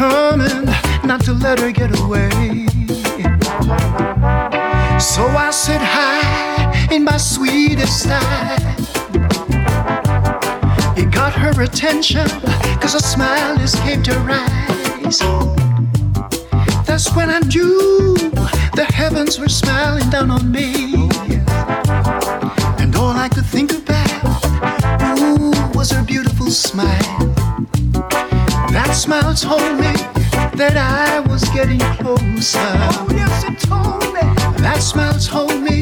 [0.06, 0.68] determined
[1.04, 2.30] not to let her get away.
[5.00, 8.76] So I sit high in my sweetest style.
[10.98, 12.28] It got her attention,
[12.80, 15.20] cause a smile just came to rise.
[16.86, 18.16] That's when I knew
[18.76, 21.10] the heavens were smiling down on me.
[22.80, 27.35] And all I could think about, ooh, was her beautiful smile
[28.96, 29.92] smile told me
[30.56, 32.60] that I was getting closer.
[32.60, 34.22] Oh, yes, it told me.
[34.64, 35.82] That smile told me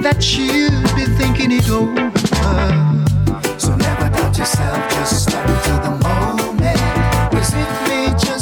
[0.00, 2.10] that you'd be thinking it over.
[3.58, 6.80] So never doubt yourself, just step into the moment.
[7.32, 8.37] Cause it may just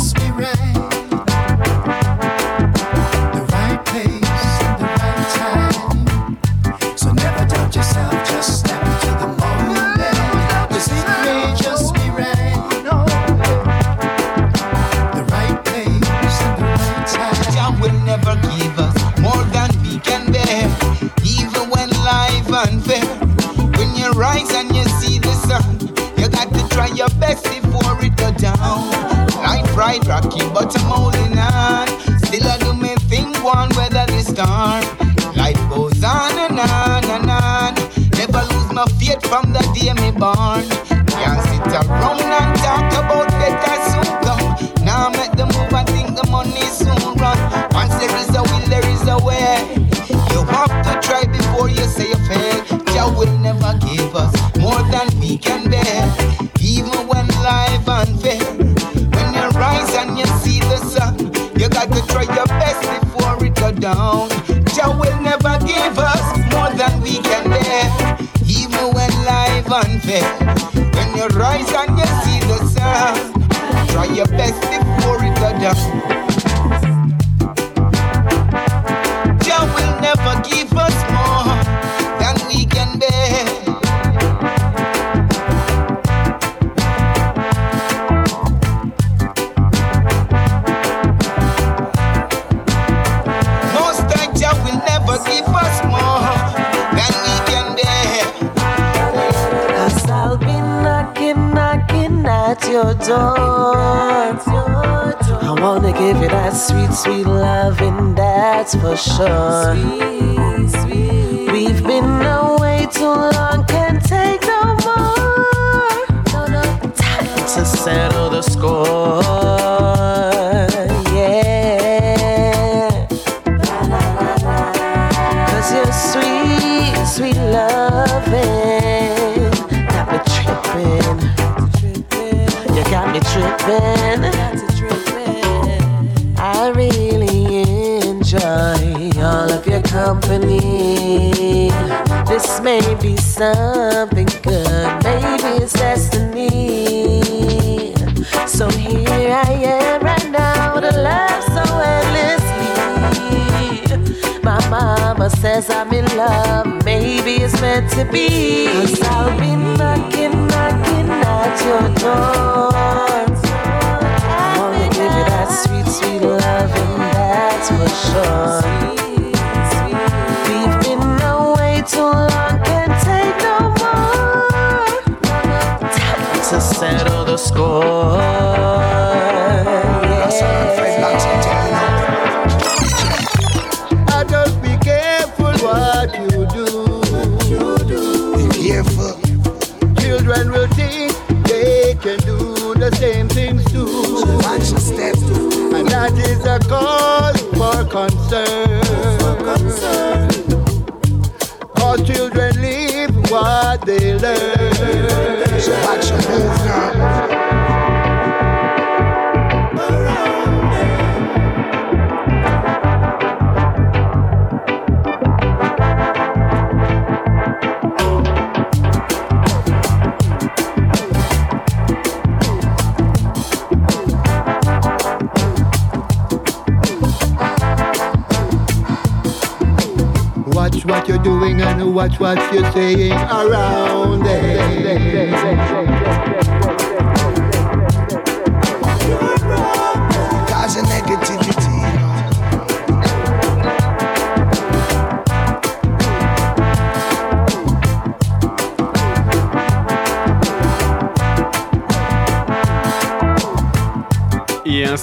[232.08, 234.22] watch what you're saying around.
[234.24, 235.26] Hey,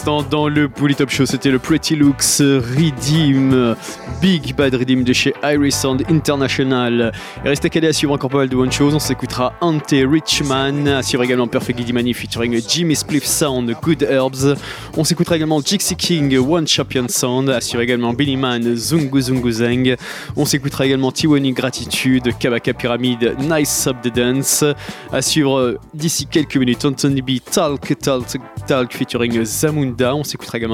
[0.06, 3.76] dans le Bully Top Show, c'était le Pretty Looks Redeem,
[4.22, 7.14] Big Bad Redeem de chez Iris Sound International.
[7.46, 8.94] Et restez calés à suivre encore pas mal de bonnes choses.
[8.94, 14.56] On s'écoutera Ante Richman, à suivre également Perfect Dimani featuring Jimmy Spliff Sound, Good Herbs.
[14.98, 19.52] On s'écoutera également Jixi King, One Champion Sound, à suivre également Billy Man, Zungu Zungu
[19.52, 19.96] Zeng.
[20.36, 24.66] On s'écoutera également Tiwani Gratitude, Kabaka Pyramid, Nice Sub the Dance.
[25.14, 28.26] À suivre d'ici quelques minutes Anthony B, Talk Talk
[28.68, 29.93] Talk featuring Zamun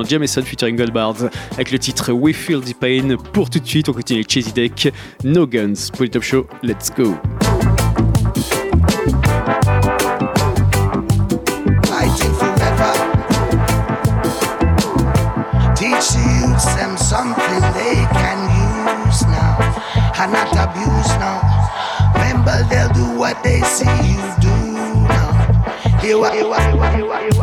[0.03, 1.15] Jameson featuring Goldbard
[1.53, 3.17] avec le titre We Feel the Pain.
[3.33, 4.93] Pour tout de suite, on continue avec Chasey Deck,
[5.23, 7.15] No Guns, Polytop Show, let's go.
[17.09, 19.57] something they can use now
[20.19, 21.41] and not abuse now.
[22.13, 24.55] Remember, they'll do what they see you do
[25.09, 25.31] now.
[25.99, 27.38] Here, what, here, what,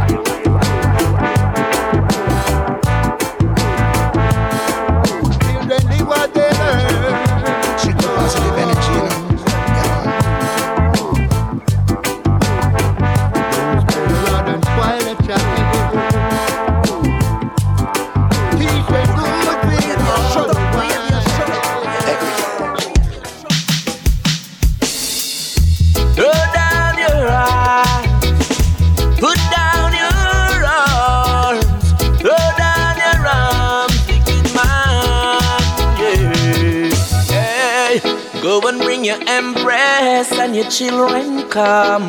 [39.06, 42.02] your empress and your children come,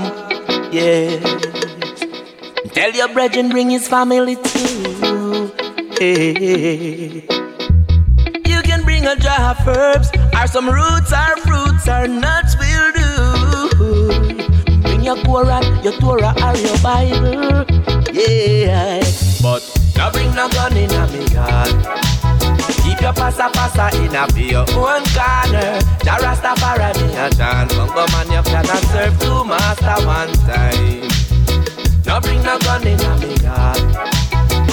[0.73, 1.19] yeah.
[2.73, 5.51] Tell your brethren bring his family too,
[5.99, 7.21] hey.
[8.45, 12.91] You can bring a jar of herbs, or some roots, or fruits, or nuts will
[12.93, 13.05] do.
[14.81, 17.63] Bring your Quran, your Torah, or your Bible,
[18.11, 19.03] yeah.
[19.43, 19.61] But
[19.95, 22.16] now bring no gun in a me.
[22.97, 25.77] Keep your passa passa in a be your own corner.
[26.01, 27.69] Jah Rastafari me a chant.
[27.69, 31.07] Bongo man, you cannot serve two master one time.
[32.07, 33.77] Now bring no gun in a me yard.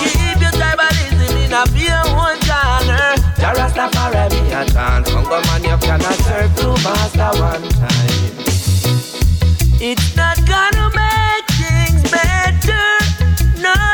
[0.00, 3.12] Keep your tribalism in a be your own corner.
[3.36, 5.04] Jah Rastafari me a chant.
[5.04, 8.32] Bongo man, you cannot serve two master one time.
[9.84, 12.88] It's not gonna make things better.
[13.60, 13.93] No, no,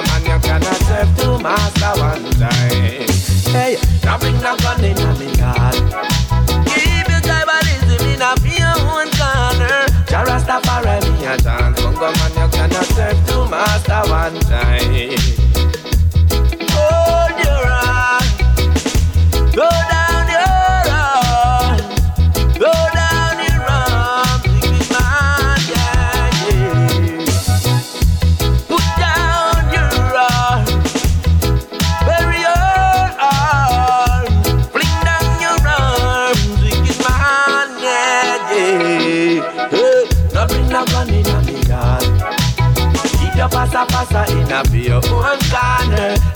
[0.00, 0.31] chant.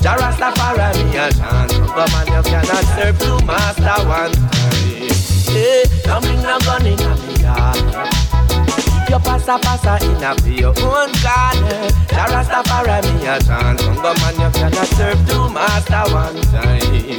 [0.06, 1.72] Jah Rastafari a chant.
[1.90, 5.10] But man, you cannot serve two master one time.
[5.50, 7.74] Eh, hey, don't bring no gun in me yard.
[8.70, 11.90] Keep your pasta pasta in a be your own corner.
[12.06, 13.82] Jah Rastafari a chant.
[13.98, 17.18] But man, you cannot serve two master one time.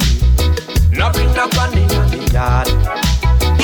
[0.88, 2.68] No bring no gun in me yard.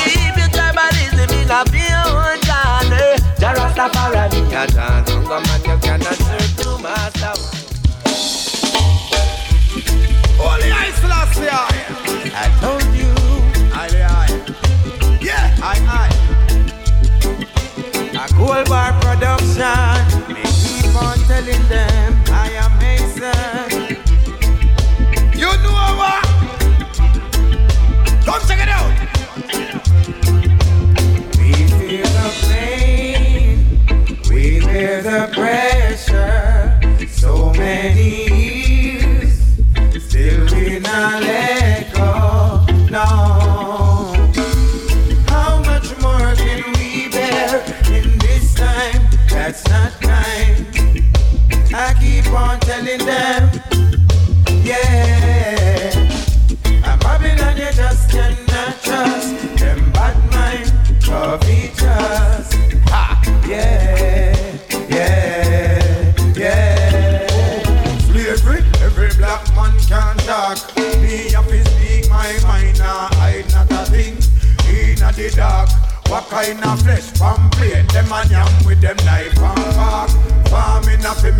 [0.05, 3.17] Keep your tribalism in a be your own corner.
[3.41, 5.07] Jah Rastafari a chant.
[5.25, 7.64] But man, you cannot serve two master one.
[10.55, 11.49] Holy Ice Selassie.
[11.51, 13.11] I told you.
[13.75, 14.31] I, aye.
[15.19, 15.51] Yeah.
[15.61, 16.15] Aye, aye.
[18.15, 19.99] A gold bar production.
[20.31, 23.99] Me keep on telling them I am Mason.
[25.37, 26.23] You know what?
[28.23, 28.94] Come check it out.
[47.55, 49.01] In this time?
[49.29, 50.65] That's not kind.
[51.73, 53.34] I keep on telling them,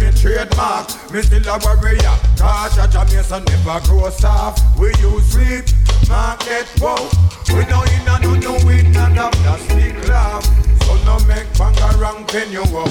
[0.06, 0.88] me trademark.
[1.12, 2.16] Me still a warrior.
[2.38, 4.62] Cause Jah Mason never grow soft.
[4.78, 5.66] We use sleep,
[6.08, 7.10] market wow.
[7.50, 10.46] We know inna no no we not have plastic laugh.
[10.84, 12.90] So no make bangarang pen you up.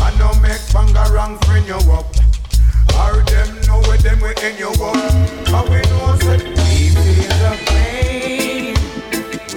[0.00, 2.06] I no make bangarang friend you up.
[2.96, 4.96] Or them know where them we end you up.
[4.96, 8.74] And we know say We feel the pain,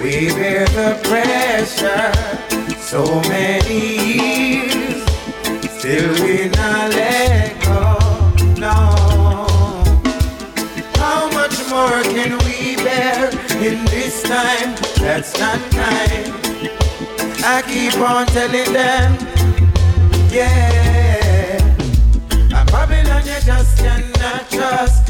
[0.02, 2.12] we bear the pressure.
[2.78, 3.78] So many
[4.16, 4.39] years,
[5.90, 7.82] still we not let go.
[8.60, 8.76] No.
[11.02, 13.28] How much more can we bear
[13.68, 14.76] in this time?
[15.00, 16.30] That's not kind.
[17.42, 19.18] I keep on telling them,
[20.30, 21.58] yeah.
[22.30, 25.09] And Babylon, you just cannot trust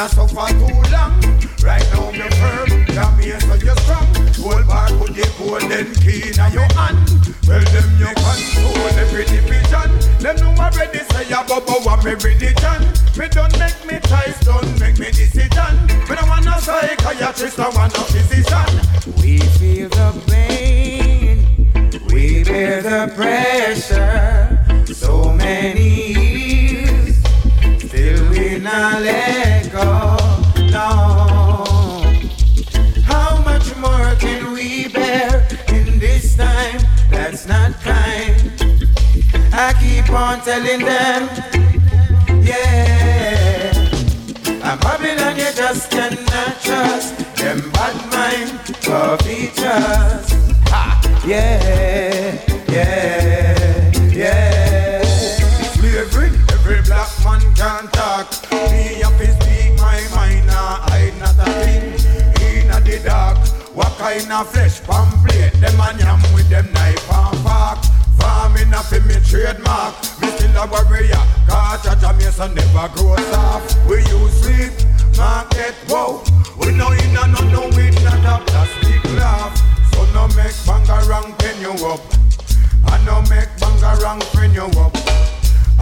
[0.00, 1.14] a suffer too long.
[1.62, 4.06] Right now me firm, yeah me so you strong.
[4.36, 6.98] Gold bar put the golden key in your hand.
[7.46, 9.90] Well them you control every division.
[10.20, 12.80] Them know already say a bubble want me religion.
[13.16, 15.72] Me don't make me choice, don't make me decision.
[16.08, 18.68] Me don't want no psychiatrist, I want no physician.
[19.22, 21.46] We feel the pain,
[22.12, 24.58] we bear the pressure.
[24.92, 27.16] So many years,
[27.78, 29.43] still we not let
[40.24, 41.28] on telling them,
[42.42, 43.72] yeah.
[44.66, 50.26] And Babylon, you just cannot trust them bad mind covetous.
[50.72, 50.84] Ha!
[51.26, 52.40] Yeah,
[52.72, 55.02] yeah, yeah.
[55.74, 58.28] Slavery, every black man can talk.
[58.70, 62.64] Me have to speak my mind, hide not a thing.
[62.64, 63.36] Inna the dark,
[63.76, 65.52] what kind of flesh pamphlet?
[65.60, 66.33] Them a
[68.74, 69.94] Farming a fi me trademark.
[70.20, 73.78] Me still a warrior, cause Jah Mason never grow soft.
[73.88, 74.72] We use sleep,
[75.16, 76.22] market wow.
[76.58, 79.56] We know inna no no we not have plastic laugh.
[79.92, 82.00] So no make bangarang pen you up.
[82.86, 84.96] I no make bangarang friend you up.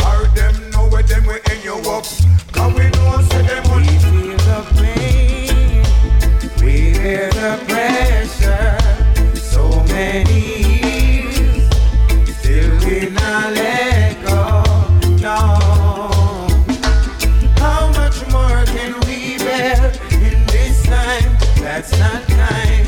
[0.04, 2.04] Or them know where them we end you up.
[2.52, 5.84] Cause we know say them We feel the pain,
[6.60, 8.78] we bear the pressure.
[9.38, 10.81] So many
[12.82, 13.10] still
[19.06, 21.36] we bear in this time?
[21.62, 22.86] That's not let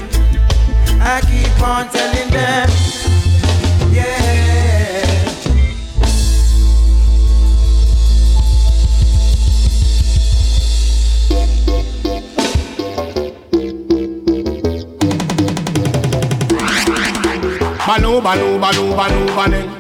[19.37, 19.74] go.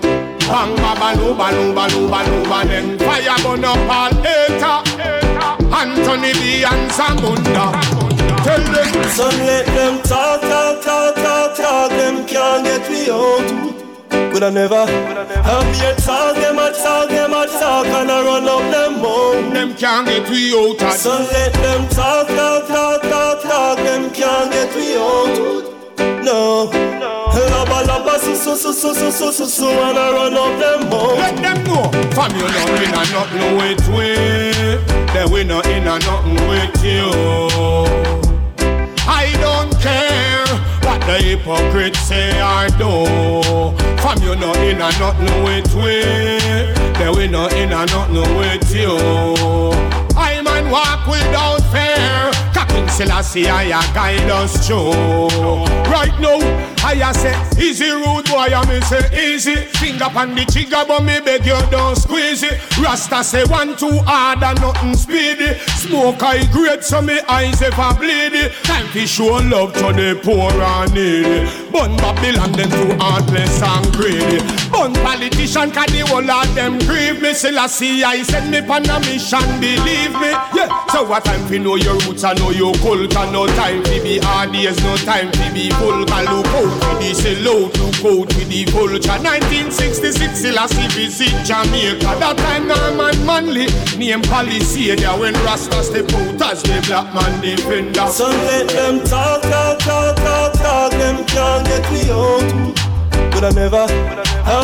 [0.47, 0.53] No.
[0.53, 1.91] How much more can we bear in this time?
[1.91, 2.05] That's not kind.
[2.05, 2.05] I keep on telling them, yeah.
[2.05, 2.45] Balu balu balu balu baling.
[2.45, 2.99] Bang ba balu balu balu.
[2.99, 4.79] Fire burn up all hater.
[5.75, 7.67] Anthony B and Zamunda.
[8.45, 9.11] Tell them.
[9.11, 11.91] Son let them talk, talk, talk, talk, talk.
[11.91, 13.49] Them can't get me out.
[14.33, 18.49] Could I never have a talk, them a talk, them a talk, and I run
[18.49, 19.55] up them home.
[19.55, 20.81] Them can't get me out.
[20.93, 23.79] So let them talk, talk, talk, talk, talk.
[23.79, 25.74] Them can't get me out.
[26.25, 26.71] No.
[27.51, 30.89] Laba laba si so so so so so so so and I run up them
[30.91, 31.19] mouth.
[31.19, 31.91] Let them know.
[32.13, 34.09] From you not in a nothing with we.
[35.13, 37.11] Then we not in a nothing with you.
[39.07, 40.47] I don't care
[40.87, 43.07] what the hypocrites say or do.
[44.03, 46.03] From you not in a nothing with we.
[46.99, 48.97] Then we not in a nothing with you.
[50.17, 52.31] I man walk without fear.
[52.75, 54.91] Captain Selassie, I guide us through.
[55.87, 59.57] Right now, I say easy rude boy, I me say easy.
[59.81, 62.61] Finger on the trigger, but me beg you don't squeeze it.
[62.79, 65.59] Rasta say one too hard and nothing speedy.
[65.81, 68.53] Smoke I great, so me eyes ever bleed.
[68.65, 71.49] Time to show love to the poor and needy.
[71.73, 74.39] Bun Babylon them too heartless and greedy.
[74.71, 77.33] Bun politician, can the whole of them grieve me.
[77.33, 80.31] Selassie, I send me on a mission, believe me.
[80.53, 83.27] Yeah, so what time to know your roots and know your culture.
[83.33, 86.23] No time to be hard days, no time to be vulgar.
[86.25, 89.19] Look out with the sellout, look out with the vulture.
[89.23, 92.19] 1966, Selassie visit Jamaica.
[92.21, 93.67] That time Norman Manley,
[93.99, 94.23] name
[94.97, 98.07] there when Rasta step out as the black man defender.
[98.09, 100.91] So let them talk, talk, talk, talk, talk.
[100.93, 102.75] Them can't get me out.
[103.33, 103.87] Could I never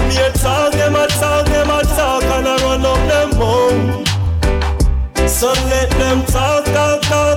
[0.09, 0.73] me a talk?
[0.73, 4.05] Them a talk, them a talk, and I run up them home.
[5.29, 7.30] So let them talk, talk, talk.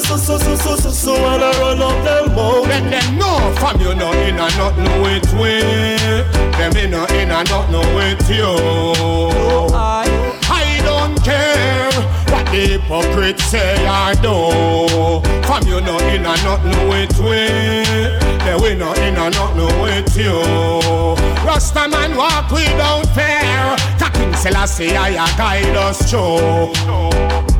[0.00, 2.66] so, so, so, so, so, so, and I run up them mouth.
[2.68, 5.96] Let them know, from you know, in a not know it way.
[6.58, 8.44] Them in a, in a not know it you.
[9.74, 10.06] I,
[10.48, 11.90] I don't care
[12.30, 15.20] what the hypocrites say I do.
[15.46, 18.18] From you know, in a not know it way.
[18.44, 20.38] Them in a, in a not know it you.
[21.46, 23.76] Rasta man walk without fear.
[23.98, 27.57] Kakin Selassie, I guide us through.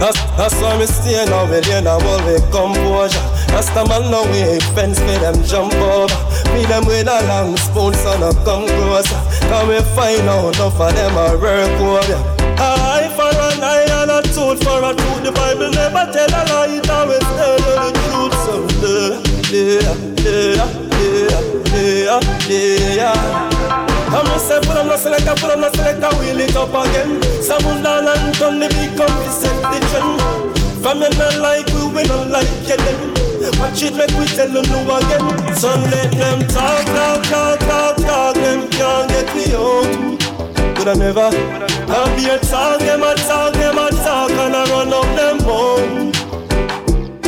[0.00, 3.20] That's, that's why me stay now with you now all with composure
[3.52, 6.08] That's the man now we fence me them jump over.
[6.56, 9.20] Me them with a long spoon so no come closer
[9.52, 12.16] Cause we find out enough of them a work over
[12.56, 16.42] Eye for an eye and a tooth for a tooth The Bible never tell a
[16.48, 18.56] lie, it always tell the truth So
[19.52, 19.92] yeah,
[20.24, 20.64] yeah,
[20.96, 21.20] yeah,
[21.76, 23.59] yeah, yeah, yeah
[24.10, 27.22] I'm not saying put on no selector, put on no selector, wheel it up again.
[27.42, 30.50] Someone down and turn the big come to set the trend.
[30.82, 33.20] From you not like we, we not like you then.
[33.58, 35.54] Watch it make we tell them no again.
[35.54, 38.34] So let them talk, talk, talk, talk, talk.
[38.34, 40.76] Them can't get me out.
[40.76, 44.64] Could I never have be a talk, them a talk, them a talk, and I
[44.70, 46.12] run up them home.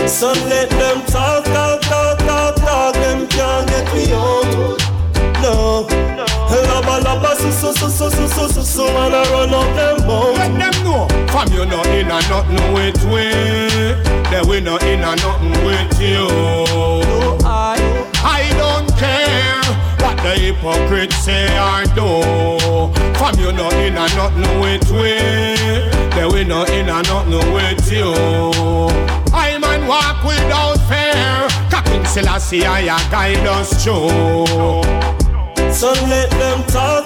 [0.08, 1.71] So let them talk, talk,
[7.72, 10.34] so so so so so so and I run up them out.
[10.34, 11.08] Let them know.
[11.28, 13.30] Fam, you not in a nothing with we.
[14.30, 16.28] Then we not in a nothing with you.
[16.28, 17.78] No, I.
[18.24, 19.62] I don't care
[20.00, 22.92] what the hypocrites say or do.
[23.18, 25.18] Fam, you not in a nothing with we.
[26.14, 28.12] Then we not in a nothing with you.
[29.34, 31.48] I man walk without fear.
[31.70, 34.82] Captain Selassie, I guide us through.
[35.72, 37.01] So let them talk.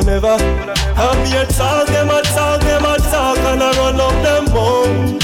[0.00, 0.38] I never
[0.96, 1.86] have me a talk?
[1.88, 5.20] Them a talk, them a talk, and I run up them home.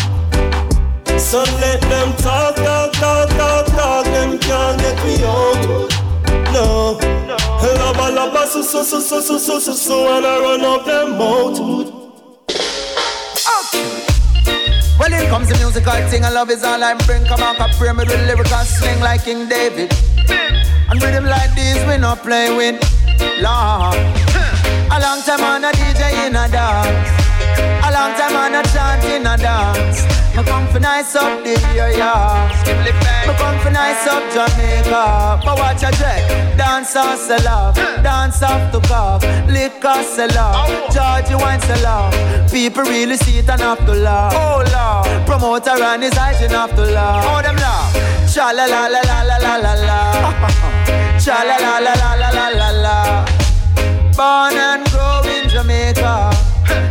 [1.18, 4.04] So let them talk, talk, talk, talk, talk.
[4.04, 5.64] Them can't get me out.
[6.52, 6.98] No.
[7.00, 11.14] Laba, laba, so, so, so, so, so, so, so, so, and I run up them
[11.14, 11.56] out.
[14.98, 17.24] Well, here comes the musical thing, and love is all I bring.
[17.24, 19.90] Come on, come pray me with lyrical sling like King David.
[20.90, 22.82] And rhythm like this, we not play with.
[23.40, 24.35] Lord.
[24.96, 27.10] A long time on a DJ in a dance.
[27.84, 30.00] A long time on a chant in a dance.
[30.34, 32.16] Me come for nice up the area.
[33.28, 35.38] Me come for nice up Jamaica.
[35.44, 36.24] But watch a check.
[36.56, 37.76] Dance off sell off.
[38.02, 39.22] Dance off to cough.
[39.46, 40.66] Liquor sell off.
[40.94, 42.50] Georgie wine sell off.
[42.50, 44.32] People really see it and have to laugh.
[44.34, 45.26] Oh Lord.
[45.26, 47.22] Promoter and his hygiene have to laugh.
[47.28, 48.32] Oh them laugh.
[48.32, 51.18] Cha la la la la la la la la.
[51.20, 53.35] Cha la la la la la la la la.
[54.16, 56.30] Born and grow in Jamaica.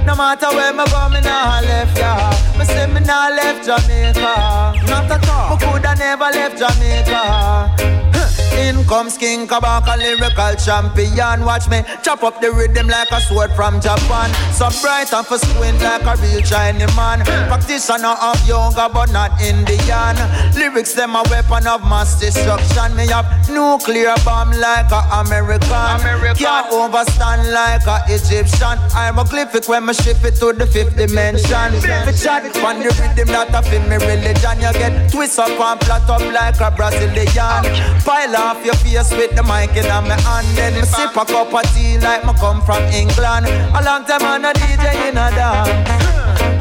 [0.05, 2.29] No matter where me go, me nah left ya.
[2.55, 4.73] Me say me nah left Jamaica.
[4.85, 5.57] Not at all.
[5.57, 8.14] Me coulda never left Jamaica.
[8.55, 11.43] In comes King Kabaka, lyrical champion.
[11.43, 14.31] Watch me chop up the rhythm like a sword from Japan.
[14.53, 17.19] So bright and for squint like a real Chinese man.
[17.51, 20.15] Practitioner of yoga, but not Indian.
[20.55, 22.95] Lyrics them a weapon of mass destruction.
[22.95, 25.99] Me have nuclear bomb like a American.
[25.99, 26.45] American.
[26.45, 28.79] Can't overstand like a Egyptian.
[28.95, 31.73] I'm a glyphic when me shift it to the fifth dimension.
[32.07, 34.61] Me chat on the rhythm that I feel me religion.
[34.63, 37.63] You get twist up and flat up like a Brazilian.
[38.05, 40.47] Pile off your face with the mic in my hand.
[40.55, 43.47] Then me sip a cup of tea like me come from England.
[43.73, 45.89] A long time on a DJ in a dance.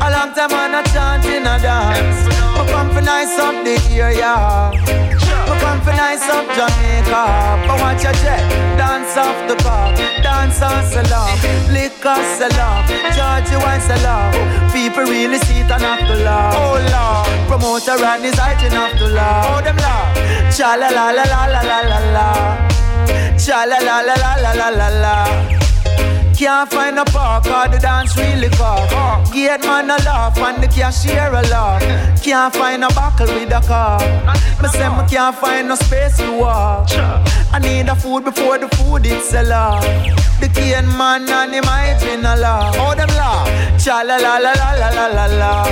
[0.01, 2.25] A long time on a chant in a dance.
[2.57, 5.24] Me come for nice up the area.
[5.49, 7.23] Me come for nice up Jamaica.
[7.67, 8.43] But watch your jet,
[8.79, 11.37] dance off the car, dance on salam,
[11.73, 12.85] liquor salam,
[13.17, 14.33] Georgie wine salam.
[14.73, 16.55] People really see it and have to laugh.
[16.57, 19.47] Oh Lord, promoter and his height enough to laugh.
[19.51, 20.57] Oh them laugh.
[20.57, 22.27] Cha la la la la la la la la.
[23.37, 25.64] Cha la la la la la la la la.
[26.37, 29.33] Can't find a park or the dance really cock.
[29.33, 31.83] Gate man a laugh and the cashier a laugh.
[32.23, 34.01] Can't find a buckle with a car.
[34.61, 36.89] Me say me can't find no space to walk.
[37.53, 39.81] I need a food before the food it's a law.
[40.41, 42.73] The cane man and him hygiene a law.
[42.75, 43.47] Oh them law.
[43.79, 45.65] Cha la la la la la la la la.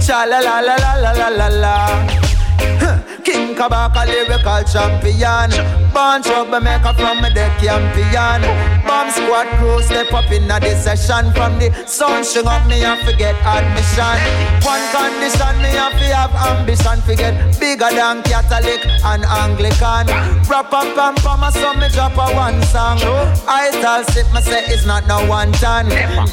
[0.00, 3.05] Cha la la la la la la la la.
[3.26, 5.50] King Kabaka lyrical champion.
[5.90, 8.42] Born troublemaker from the champion
[8.86, 13.00] Bomb squad crew step up in a session From the sun string up me and
[13.00, 14.20] forget admission.
[14.62, 20.06] One condition me have to have ambition Forget bigger than Catholic and Anglican.
[20.46, 23.00] Rap up and pam a so me drop a one song.
[23.48, 25.86] I tell sit me say it's not no one ton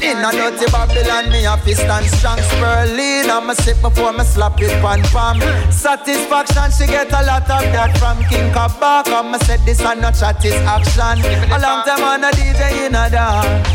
[0.04, 2.38] In a dirty Babylon me have to stand strong.
[2.38, 5.40] Spurling and me sip before me slap it pan pam.
[5.72, 9.24] Satisfaction she get a lot of that from King Kabaka.
[9.30, 11.18] Me said this and not chat is action.
[11.50, 13.68] A long time on a DJ in a dance.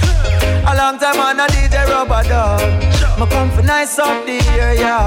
[0.70, 2.62] A long time on a DJ rubber dog.
[3.20, 4.98] Me come for nice up the area.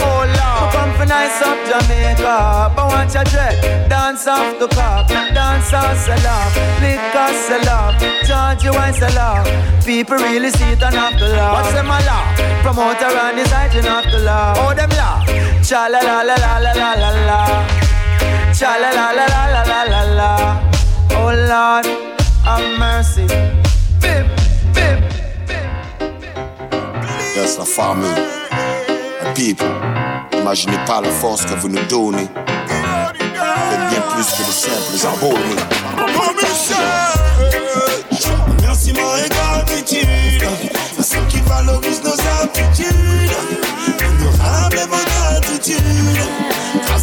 [0.00, 0.60] Oh Lord.
[0.62, 2.72] Me come for nice up Jamaica.
[2.76, 3.88] But watch a dread.
[3.88, 5.08] Dance off the cock.
[5.08, 6.54] Dance off off.
[6.82, 7.94] Liquor off.
[8.28, 9.46] Georgie wine off.
[9.84, 11.54] People really see it and have to laugh.
[11.54, 12.38] What's them a laugh?
[12.62, 14.56] Promoter and you have to laugh.
[14.60, 15.26] Oh them laugh.
[15.68, 17.47] Cha la la la la la la la la.
[18.58, 20.30] Cha la la la la la la la.
[21.16, 21.86] Oh Lord,
[22.44, 23.26] have mercy.
[24.00, 24.26] Bip,
[24.74, 25.00] bip,
[25.46, 25.60] bip,
[26.20, 26.34] bip.
[27.34, 28.14] That's the family,
[29.22, 29.68] the people.
[30.32, 32.28] Imaginez pas la force que vous nous donnez.
[33.70, 35.62] Faites bien plus que de simples abonnés.
[38.62, 40.02] Merci, ma égalité.
[40.96, 43.07] C'est ce qui valorise nos aptitudes.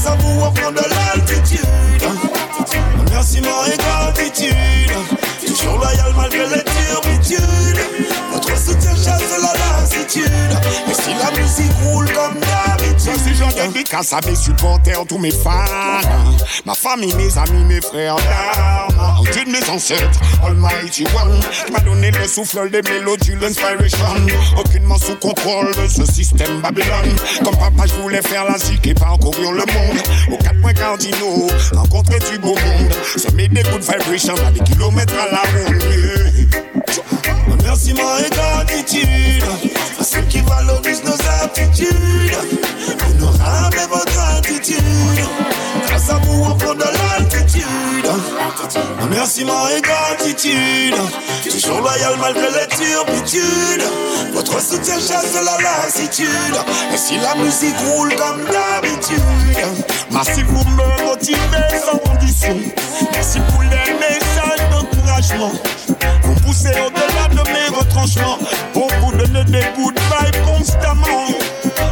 [0.05, 1.65] Grâce à vous, on prend de l'altitude.
[3.07, 4.84] Remerciement et gratitude.
[10.19, 10.31] Lassitude.
[10.89, 12.95] Et si la musique roule comme d'habitude.
[13.05, 15.51] Voici j'en dédicace à mes supporters, tous mes fans.
[16.65, 19.25] Ma famille, mes amis, mes frères d'armes.
[19.31, 21.39] Dieu de mes ancêtres, Almighty One,
[21.71, 24.05] m'a donné le souffle des mélodies, l'inspiration.
[24.57, 27.15] Aucunement sous contrôle de ce système Babylone.
[27.43, 30.01] Comme papa, je voulais faire la zik et parcourir le monde.
[30.31, 32.93] Aux quatre points cardinaux, rencontrer du beau monde.
[33.17, 36.24] Semer des coups de vibration à des kilomètres à la ronde.
[37.75, 39.43] Remerciement et gratitude
[39.99, 42.37] à ceux qui valorisent nos aptitudes.
[43.19, 44.79] Honorable est votre attitude.
[45.85, 48.09] Grâce à vous, on prend de l'altitude.
[49.01, 50.95] Remerciement et gratitude.
[51.51, 53.83] Toujours loyal malgré les turbitudes.
[54.33, 56.55] Votre soutien chasse la lassitude.
[56.93, 59.19] Et si la musique roule comme d'habitude.
[60.11, 61.37] Merci pour me motiver
[61.85, 62.57] sans condition.
[63.11, 65.51] Merci pour les messages d'encouragement.
[66.55, 68.37] Pousser au-delà de mes retranchements.
[68.73, 71.27] Vous donner des good vibes constamment.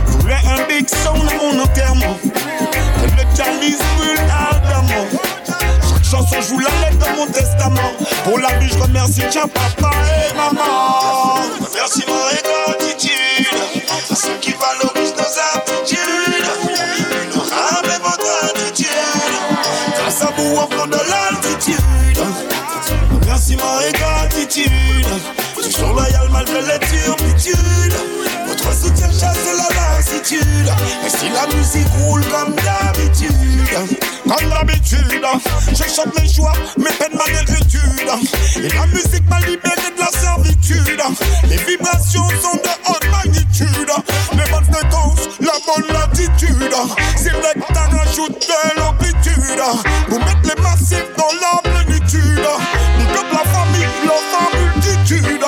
[0.08, 2.18] Je voulais un big sound à mon enterrement.
[2.24, 5.06] Le calice brûle ardemment.
[5.82, 7.92] Chaque chanson joue la lettre de mon testament.
[8.24, 9.92] Pour la vie, je remercie tiens papa
[10.30, 11.42] et maman.
[11.60, 13.48] Remerciement et gratitude
[14.12, 16.48] à ceux qui valorisent nos aptitudes.
[17.36, 18.88] Honorable votre attitude.
[19.98, 21.43] Grâce à vous, on prend de l'altitude.
[23.54, 25.08] Remerciement et gratitude.
[25.56, 27.96] Toujours loyal malgré les turbitudes.
[28.48, 30.72] Votre soutien chasse la lassitude.
[31.06, 33.32] Et si la musique roule comme d'habitude.
[34.28, 35.26] Comme d'habitude,
[35.72, 38.64] je chante mes joies, mes peines, ma négritude.
[38.64, 41.04] Et la musique m'a libéré de la servitude.
[41.50, 43.92] Les vibrations sont de haute magnitude.
[44.34, 46.76] Les bonnes fréquences, la bonne latitude.
[47.16, 49.62] C'est vrai que t'as rajouté l'amplitude.
[50.10, 50.64] Pour mettre les
[53.14, 53.88] toute la famille,
[54.54, 55.46] multitude.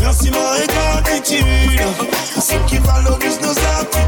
[0.00, 1.80] Merci, ma gratitude,
[2.40, 4.03] c'est qui valorise nos.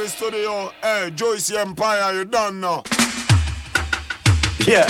[0.00, 0.72] Mains studio.
[0.82, 2.82] Hey, Joyce Empire, you done now.
[4.66, 4.86] Yeah.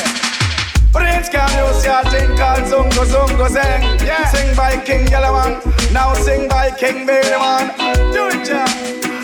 [0.92, 4.04] Prince can you see a thing called Zungo Zungo Zeng?
[4.04, 4.26] Yeah.
[4.26, 5.60] Sing by King Yellowman,
[5.92, 7.68] now sing by King Baby Man.
[8.12, 8.66] Do it, yeah.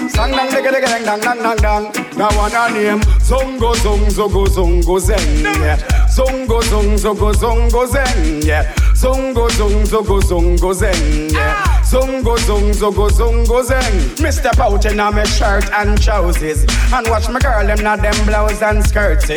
[0.09, 2.17] Sang dang digga digga dang dang dang dang dang.
[2.17, 5.43] Now one a name Zungo Zung Zungo Zungo Zeng.
[5.43, 5.77] Yeah.
[6.09, 8.45] Zungo Zung Zungo Zungo Zeng.
[8.45, 8.73] Yeah.
[8.95, 11.33] Zungo Zung Zungo Zungo Zeng.
[11.33, 11.76] Yeah.
[11.87, 14.21] Zungo Zung Zungo Zungo Zeng.
[14.21, 18.03] Me step out in a me shirt and trousers and watch my girl them not
[18.03, 19.29] them blouse and skirts.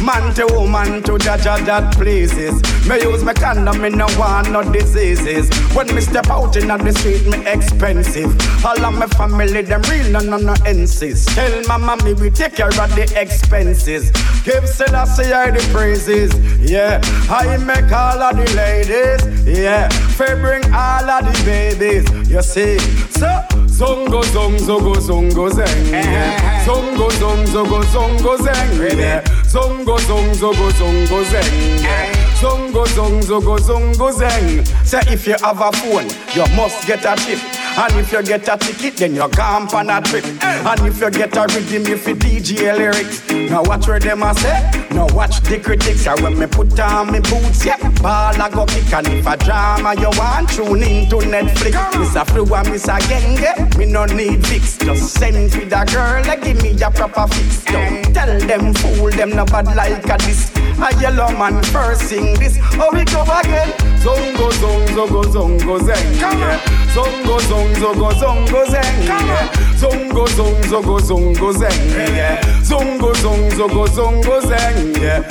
[0.00, 2.62] Man to woman to jaja that pleases.
[2.88, 5.50] Me use my condom, me no want no diseases.
[5.74, 8.30] When me step out in the street, me expensive.
[8.64, 11.30] All of my family them real, no no no insist.
[11.30, 14.12] Tell my mommy we take care of the expenses.
[14.44, 16.32] Give Selassie I the praises.
[16.60, 19.58] Yeah, I make all of the ladies.
[19.58, 22.05] Yeah, for bring all of the babies.
[22.28, 22.78] You see,
[23.10, 23.26] so
[23.66, 25.90] zongo zong zogo zongo zeng.
[25.90, 26.64] Yeah.
[26.64, 29.22] Zongo zong zogo zongo zeng.
[29.46, 31.80] Zongo zong zogo zongo zeng.
[31.80, 32.02] Yeah.
[32.02, 32.12] Eh.
[32.40, 34.64] Zongo zong zogo zongo zeng.
[34.84, 37.38] Say if you have a phone, you must get a chip.
[37.78, 40.24] And if you get a ticket, then you're gone on a trip.
[40.42, 43.28] And if you get a rhythm, you fit DJ lyrics.
[43.30, 44.88] Now watch where them a say.
[44.92, 46.06] Now watch the critics.
[46.06, 48.90] And when me put on me boots, yeah, ball I go kick.
[48.94, 51.98] And if a drama you want, tune into Netflix.
[51.98, 53.76] Miss a flu and miss a genge.
[53.76, 54.78] Me no need fix.
[54.78, 57.62] Just send with a girl, like give me a proper fix.
[57.64, 60.50] Don't tell them fool them no bad like a this.
[60.78, 62.58] A yellow man first sing this.
[62.74, 63.72] Oh we go again.
[64.02, 66.12] Zongo zongo zongo zongo zeng.
[66.20, 66.60] Yeah.
[66.94, 69.02] Zongo zongo zongo zongo zeng.
[69.06, 69.48] Yeah.
[69.76, 72.14] Zongo zongo zongo zongo zeng.
[72.14, 72.40] Yeah.
[72.62, 75.00] Zongo zongo zongo zongo zeng.
[75.00, 75.22] Yeah.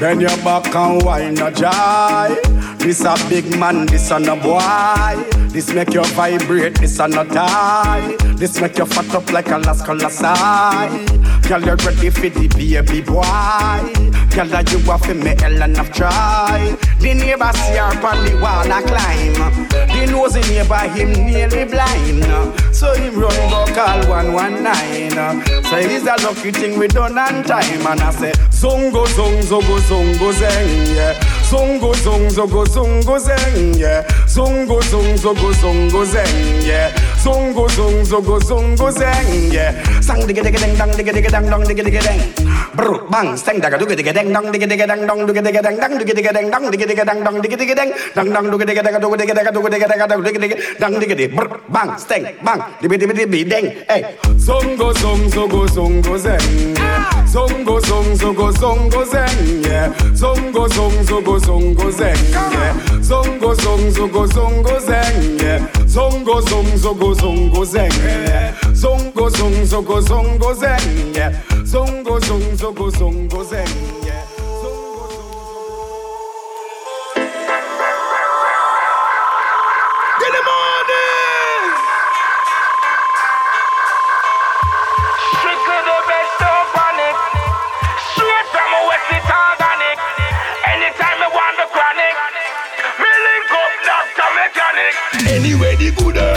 [0.00, 2.36] Then your back and wine a joy.
[2.82, 4.60] This a big man, this a no boy.
[5.50, 8.16] This make you vibrate, this a no tie.
[8.34, 10.26] This make you fat up like a las colossi.
[11.48, 13.22] Girl, you ready for the baby boy.
[14.34, 16.76] Girl, you a fi me hell enough try.
[16.98, 19.68] The neighbor see her on the wall a climb.
[19.70, 22.24] The nosy neighbor him nearly blind.
[22.74, 25.12] So him run go call 119.
[25.64, 27.86] So it's a lucky thing we done on time.
[27.86, 31.41] And I say, Zongo, zong, zogo, zongo, zeng, yeah.
[31.52, 34.04] Zongo, zong, zogo, zongo, zeng, yeah.
[34.26, 36.88] Zongo, zong, zogo, zongo, zeng, yeah.
[37.22, 39.70] Zongo, zong, zogo, zongo, zeng, yeah.
[40.02, 42.18] Sang digga digga ding dong, digga digga dang dong, digga digga ding.
[42.74, 45.76] Brr, bang, stang daga dugga digga ding dong, digga digga dang dong, digga digga dang
[45.78, 48.66] dong, digga digga ding dong, digga digga dang dong, digga digga ding dang dong, dugga
[48.66, 51.26] digga daga dugga digga daga dugga digga daga digga digga dang digga di.
[51.30, 53.66] Brr, bang, stang, bang, dibbi dibbi dibbi ding.
[53.86, 54.02] Hey,
[54.34, 56.42] zongo, zong, zogo, zongo, zeng.
[57.32, 59.88] Zongo, zong, zogo, zongo, zeng, yeah.
[60.12, 62.74] Zongo, zong, zogo, zongo, zeng, yeah.
[63.00, 65.60] Zongo, zong, zogo, zongo, zeng, yeah.
[65.88, 67.92] Zongo, zong, zogo, zongo, zeng.
[68.72, 69.66] Zongo, zong,
[70.00, 71.32] zongo, zeng, yeah.
[71.64, 73.68] Zongo, zong, zongo, zeng,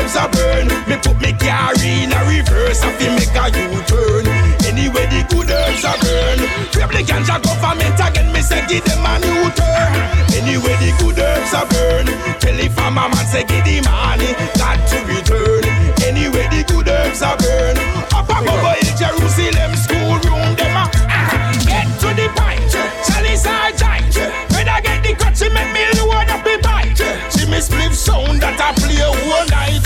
[0.06, 0.68] herbs are burn.
[0.88, 4.28] Me put me car in a reverse, I feel make a U-turn.
[4.66, 6.40] Anyway, the good herbs are burn.
[6.72, 9.94] Grab ganja government again, me say give them a new turn.
[10.38, 12.06] Anyway, the good herbs are burn.
[12.40, 15.66] Tell the farmer man say give the money, got to return.
[16.06, 17.78] Anyway, the good herbs are burn.
[18.14, 22.70] Up above in Jerusalem school room, them a ah, get to the point.
[23.06, 24.16] Chalice are giant.
[24.54, 27.02] When I get the cut, she make me load up the bite.
[27.34, 29.85] She me split sound that I play all night.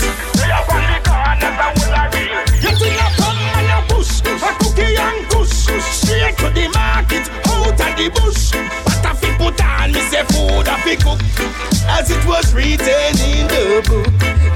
[8.00, 8.56] The bush.
[8.88, 11.20] What a fi put on me say food a fi cook,
[11.88, 14.08] as it was written in the book.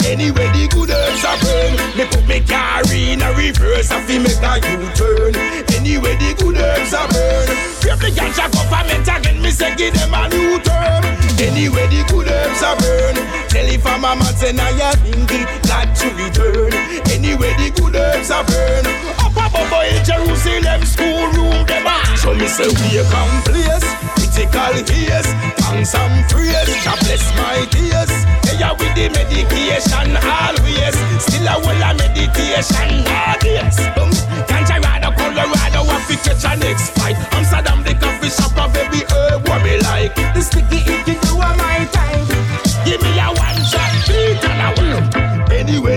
[0.08, 1.72] Anyway, the good herbs are burn.
[1.96, 5.36] Me put me car in a reverse, I fi make a U-turn.
[5.76, 7.48] Anyway, the good herbs are burn.
[7.80, 11.04] Grab the ganja government again, me say give them a new term.
[11.40, 13.16] Anyway, the good herbs are burn.
[13.48, 16.72] Tell if I'm a man say now you think it got to return.
[17.12, 17.52] Anyway,
[22.54, 23.82] say we come place,
[24.14, 25.30] critical case,
[25.66, 26.70] and some praise.
[26.86, 28.12] God bless my tears.
[28.46, 30.94] Hey, yeah, with the medication always.
[31.18, 33.78] Still a well a meditation nowadays.
[33.98, 34.10] Um,
[34.46, 37.18] Ganja rather Colorado, I fi catch a next fight.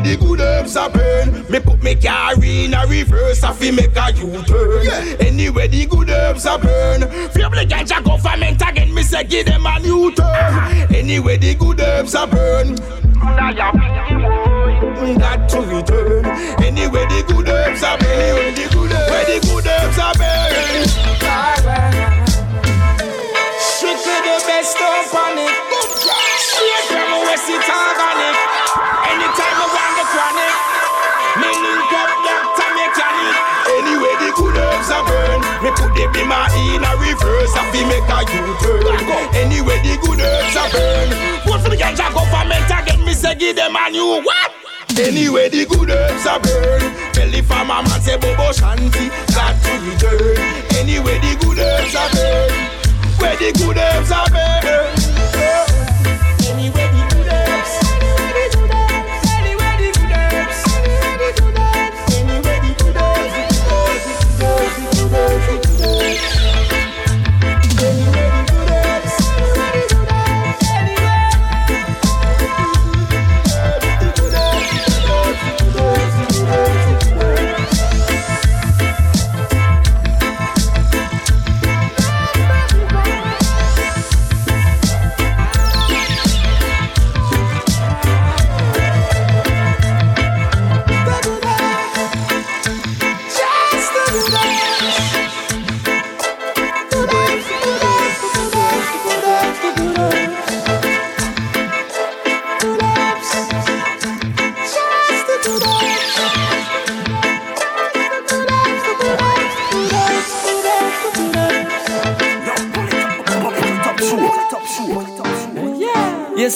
[0.07, 1.45] The good herbs a burn.
[1.51, 4.85] Me put me car in a reverse, I fi make a U-turn.
[4.85, 5.27] Yeah.
[5.27, 7.01] Anyway, the good herbs a burn.
[7.31, 10.95] Feel the ganja government again, me say give them a new turn.
[10.95, 12.75] Anyway, the good herbs a burn.
[15.17, 16.25] Got to return.
[16.63, 18.09] Anyway, the good herbs are burn.
[18.09, 20.16] Anyway, the good herbs, where the good herbs are
[35.77, 35.89] burn.
[35.89, 39.35] Me put the beamer in a reverse, I fi make a U-turn.
[39.35, 41.09] Anyway, the good herbs are burn.
[41.45, 44.51] Vote for the ganja government again, me say give them a new what?
[44.97, 47.13] Anyway, the good herbs are burn.
[47.13, 50.37] Belly farmer man say Bobo Shanti got to return.
[50.77, 52.51] Anyway, the good herbs are burn.
[53.19, 54.96] Where the good herbs are burn.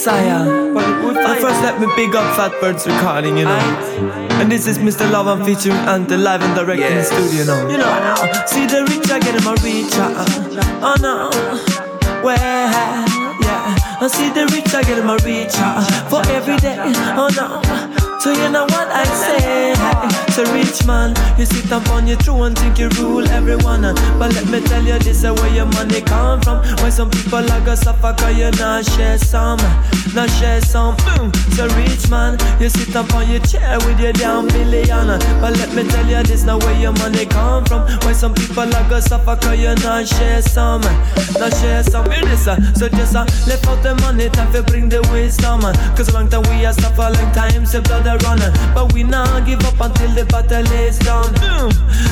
[0.03, 3.59] Yes, I first, let me big up Fat Birds recording, you know.
[4.41, 5.09] And this is Mr.
[5.11, 7.69] Love, I'm featuring Ante live and direct in the studio now.
[7.69, 9.93] You know, see the rich, I get him a reach.
[9.93, 10.25] uh,
[10.81, 11.29] Oh no,
[12.23, 13.77] where, yeah.
[14.01, 16.77] I see the rich, I get him a reach uh, for every day.
[17.13, 17.61] Oh no.
[18.19, 19.73] So you know what I say
[20.31, 23.81] So rich man, you sit up on your throne and Think you rule everyone.
[24.17, 26.63] But let me tell you this is where your money come from.
[26.79, 29.59] Why some people are gonna suffer Cause you not share some
[30.15, 30.95] Not share some.
[31.03, 31.33] Boom.
[31.51, 35.07] So rich man, you sit up on your chair With your damn billion.
[35.41, 37.81] But let me tell you this now where your money come from.
[38.03, 40.81] Why some people are gonna suffer Cause you not share some
[41.39, 42.09] Not share some.
[42.09, 45.61] Hear this uh, So just uh, left out the money Time to bring the wisdom.
[45.97, 49.45] Cause long time we are suffer Long time say blood a runner But we not
[49.45, 51.33] give up until the battle is done.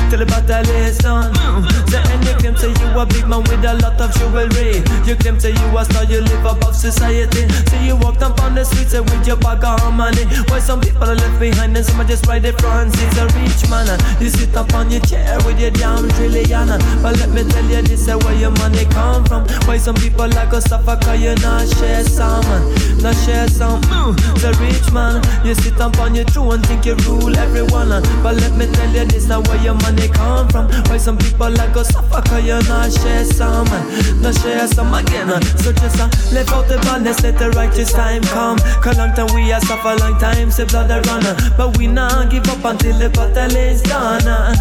[0.09, 1.33] Till the battle is done.
[1.33, 1.67] Boom.
[1.89, 4.81] So and you claim say you a big man with a lot of jewelry.
[5.05, 7.49] You claim say you a star you live above society.
[7.69, 10.25] Say you walk down on the streets uh, with your bag of money.
[10.47, 12.95] While some people are left behind and some are just right in front.
[12.95, 16.67] It's a rich man uh, You sit up on your chair with your damn trillion
[17.01, 19.45] But let me tell you this is where your money come from.
[19.67, 22.59] Why some people like us suffer cause you not share some uh,
[23.01, 23.81] Not share some.
[23.93, 24.15] Mm.
[24.41, 28.41] The rich man You sit up on your throne think you rule everyone uh, But
[28.41, 30.69] let me tell you this now where your money come from?
[30.85, 33.65] Why some people like us suffer cause you not share some
[34.21, 35.41] Not share some again.
[35.57, 38.59] So just uh, left out the balance let the righteous time come.
[38.85, 42.29] Cause long time we a suffer long time say blood a runner But we not
[42.29, 44.53] give up until the battle is done uh,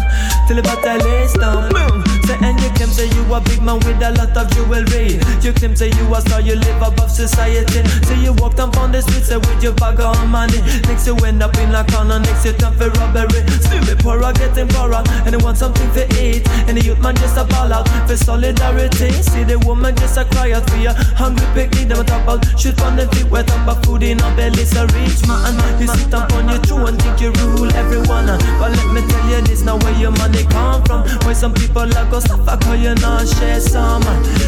[0.47, 1.69] Till the battle is done.
[1.69, 2.01] Boom.
[2.25, 5.21] Say and you claim say you a big man with a lot of jewelry.
[5.45, 7.85] You claim say you a star you live above society.
[8.05, 10.57] Say you walk down on the streets say with your bag of money.
[10.89, 14.33] Next you end up in a corner next you turn for robbery Still be poorer
[14.33, 16.47] getting poorer And they want something to eat?
[16.67, 19.11] And the youth man just a ball out for solidarity.
[19.23, 22.45] See the woman just a cry out for your hungry picnic Them a talk about
[22.59, 23.27] shoot on the feet.
[23.29, 24.75] Up about food in our bellies.
[24.75, 28.27] A rich man You sit up on your throne and think you rule everyone.
[28.59, 31.07] But let me tell you this now where your money come from?
[31.23, 34.03] Why some people like us suffer cause you not share some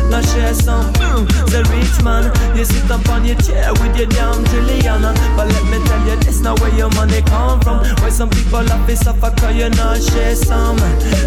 [0.09, 0.91] Not share some.
[0.99, 1.27] Mm.
[1.51, 5.01] The rich man You sit up on your chair with your damn trillion.
[5.35, 7.79] But let me tell you this now where your money come from?
[8.01, 10.77] Why some people have to suffer cause you not share some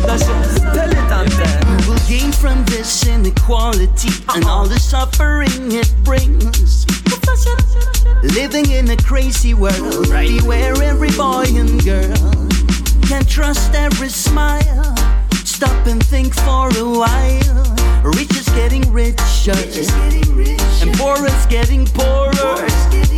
[0.06, 0.44] Not share
[0.74, 1.26] Tell it on
[1.82, 6.86] Who will gain from this inequality and all the suffering it brings?
[8.22, 12.48] Living in a crazy world, beware every boy and girl.
[13.02, 14.94] Can't trust every smile.
[15.44, 18.02] Stop and think for a while.
[18.02, 19.52] Rich is getting richer,
[20.82, 23.13] and poor is getting poorer.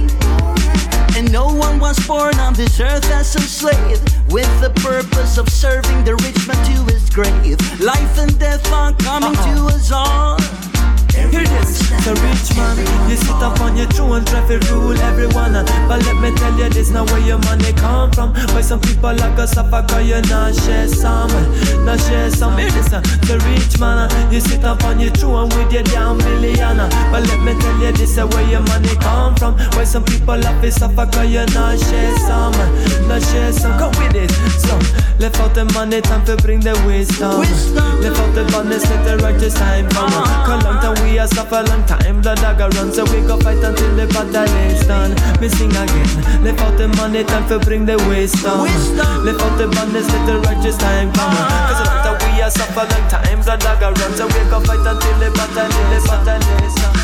[1.17, 5.49] And no one was born on this earth as a slave with the purpose of
[5.49, 7.59] serving the rich man to his grave.
[7.81, 9.69] Life and death are coming uh-huh.
[9.71, 10.76] to us all.
[11.17, 12.77] Hear this, the rich man
[13.11, 15.53] You sit up on your throne, try fi rule everyone.
[15.89, 18.35] But let me tell you this, now where your money come from?
[18.53, 21.33] Why some people like us suffer cause you not share some,
[21.85, 22.57] not share some.
[22.59, 26.19] Here this, uh, the rich man, you sit up on your throne with your damn
[26.19, 26.77] billion.
[27.11, 29.55] But let me tell you this, where your money come from?
[29.75, 32.53] Why some people like us suffer cause you not share some,
[33.09, 33.79] not share some.
[33.79, 34.31] Come with it,
[34.61, 34.77] so
[35.19, 37.41] left out the money, time to bring the wisdom.
[38.01, 40.11] Left out the bonus, let the righteous time come.
[40.47, 43.63] Cause long time we a suffer, long time blood got run, so we go fight
[43.63, 45.15] until the battle is done.
[45.41, 48.61] Me sing again, left out the money, time to bring the wisdom.
[49.25, 51.31] Left out the bonus, let the righteous time come.
[51.31, 51.67] Ah.
[51.71, 54.83] Cause long time we a suffer, long time blood got run, so we go fight
[54.83, 56.96] until the battle, the battle is done.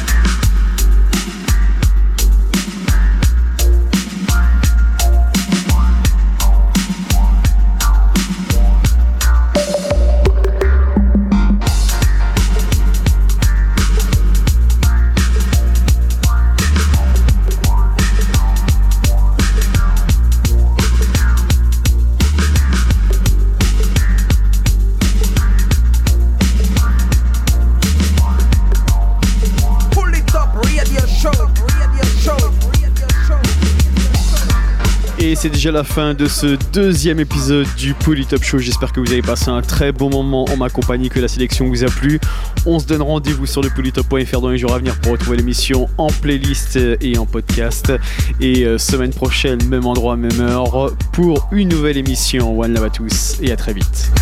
[35.32, 38.59] Et c'est déjà la fin de ce deuxième épisode du Polytop Show.
[38.59, 41.68] J'espère que vous avez passé un très bon moment en ma compagnie, que la sélection
[41.68, 42.20] vous a plu.
[42.66, 45.88] On se donne rendez-vous sur le polytop.fr dans les jours à venir pour retrouver l'émission
[45.96, 47.94] en playlist et en podcast.
[48.42, 52.60] Et euh, semaine prochaine, même endroit, même heure, pour une nouvelle émission.
[52.60, 54.12] One love à tous et à très vite.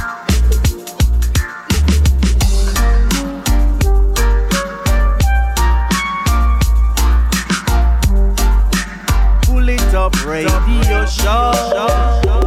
[11.11, 11.51] show.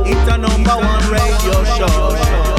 [0.06, 2.53] It's a number one radio show.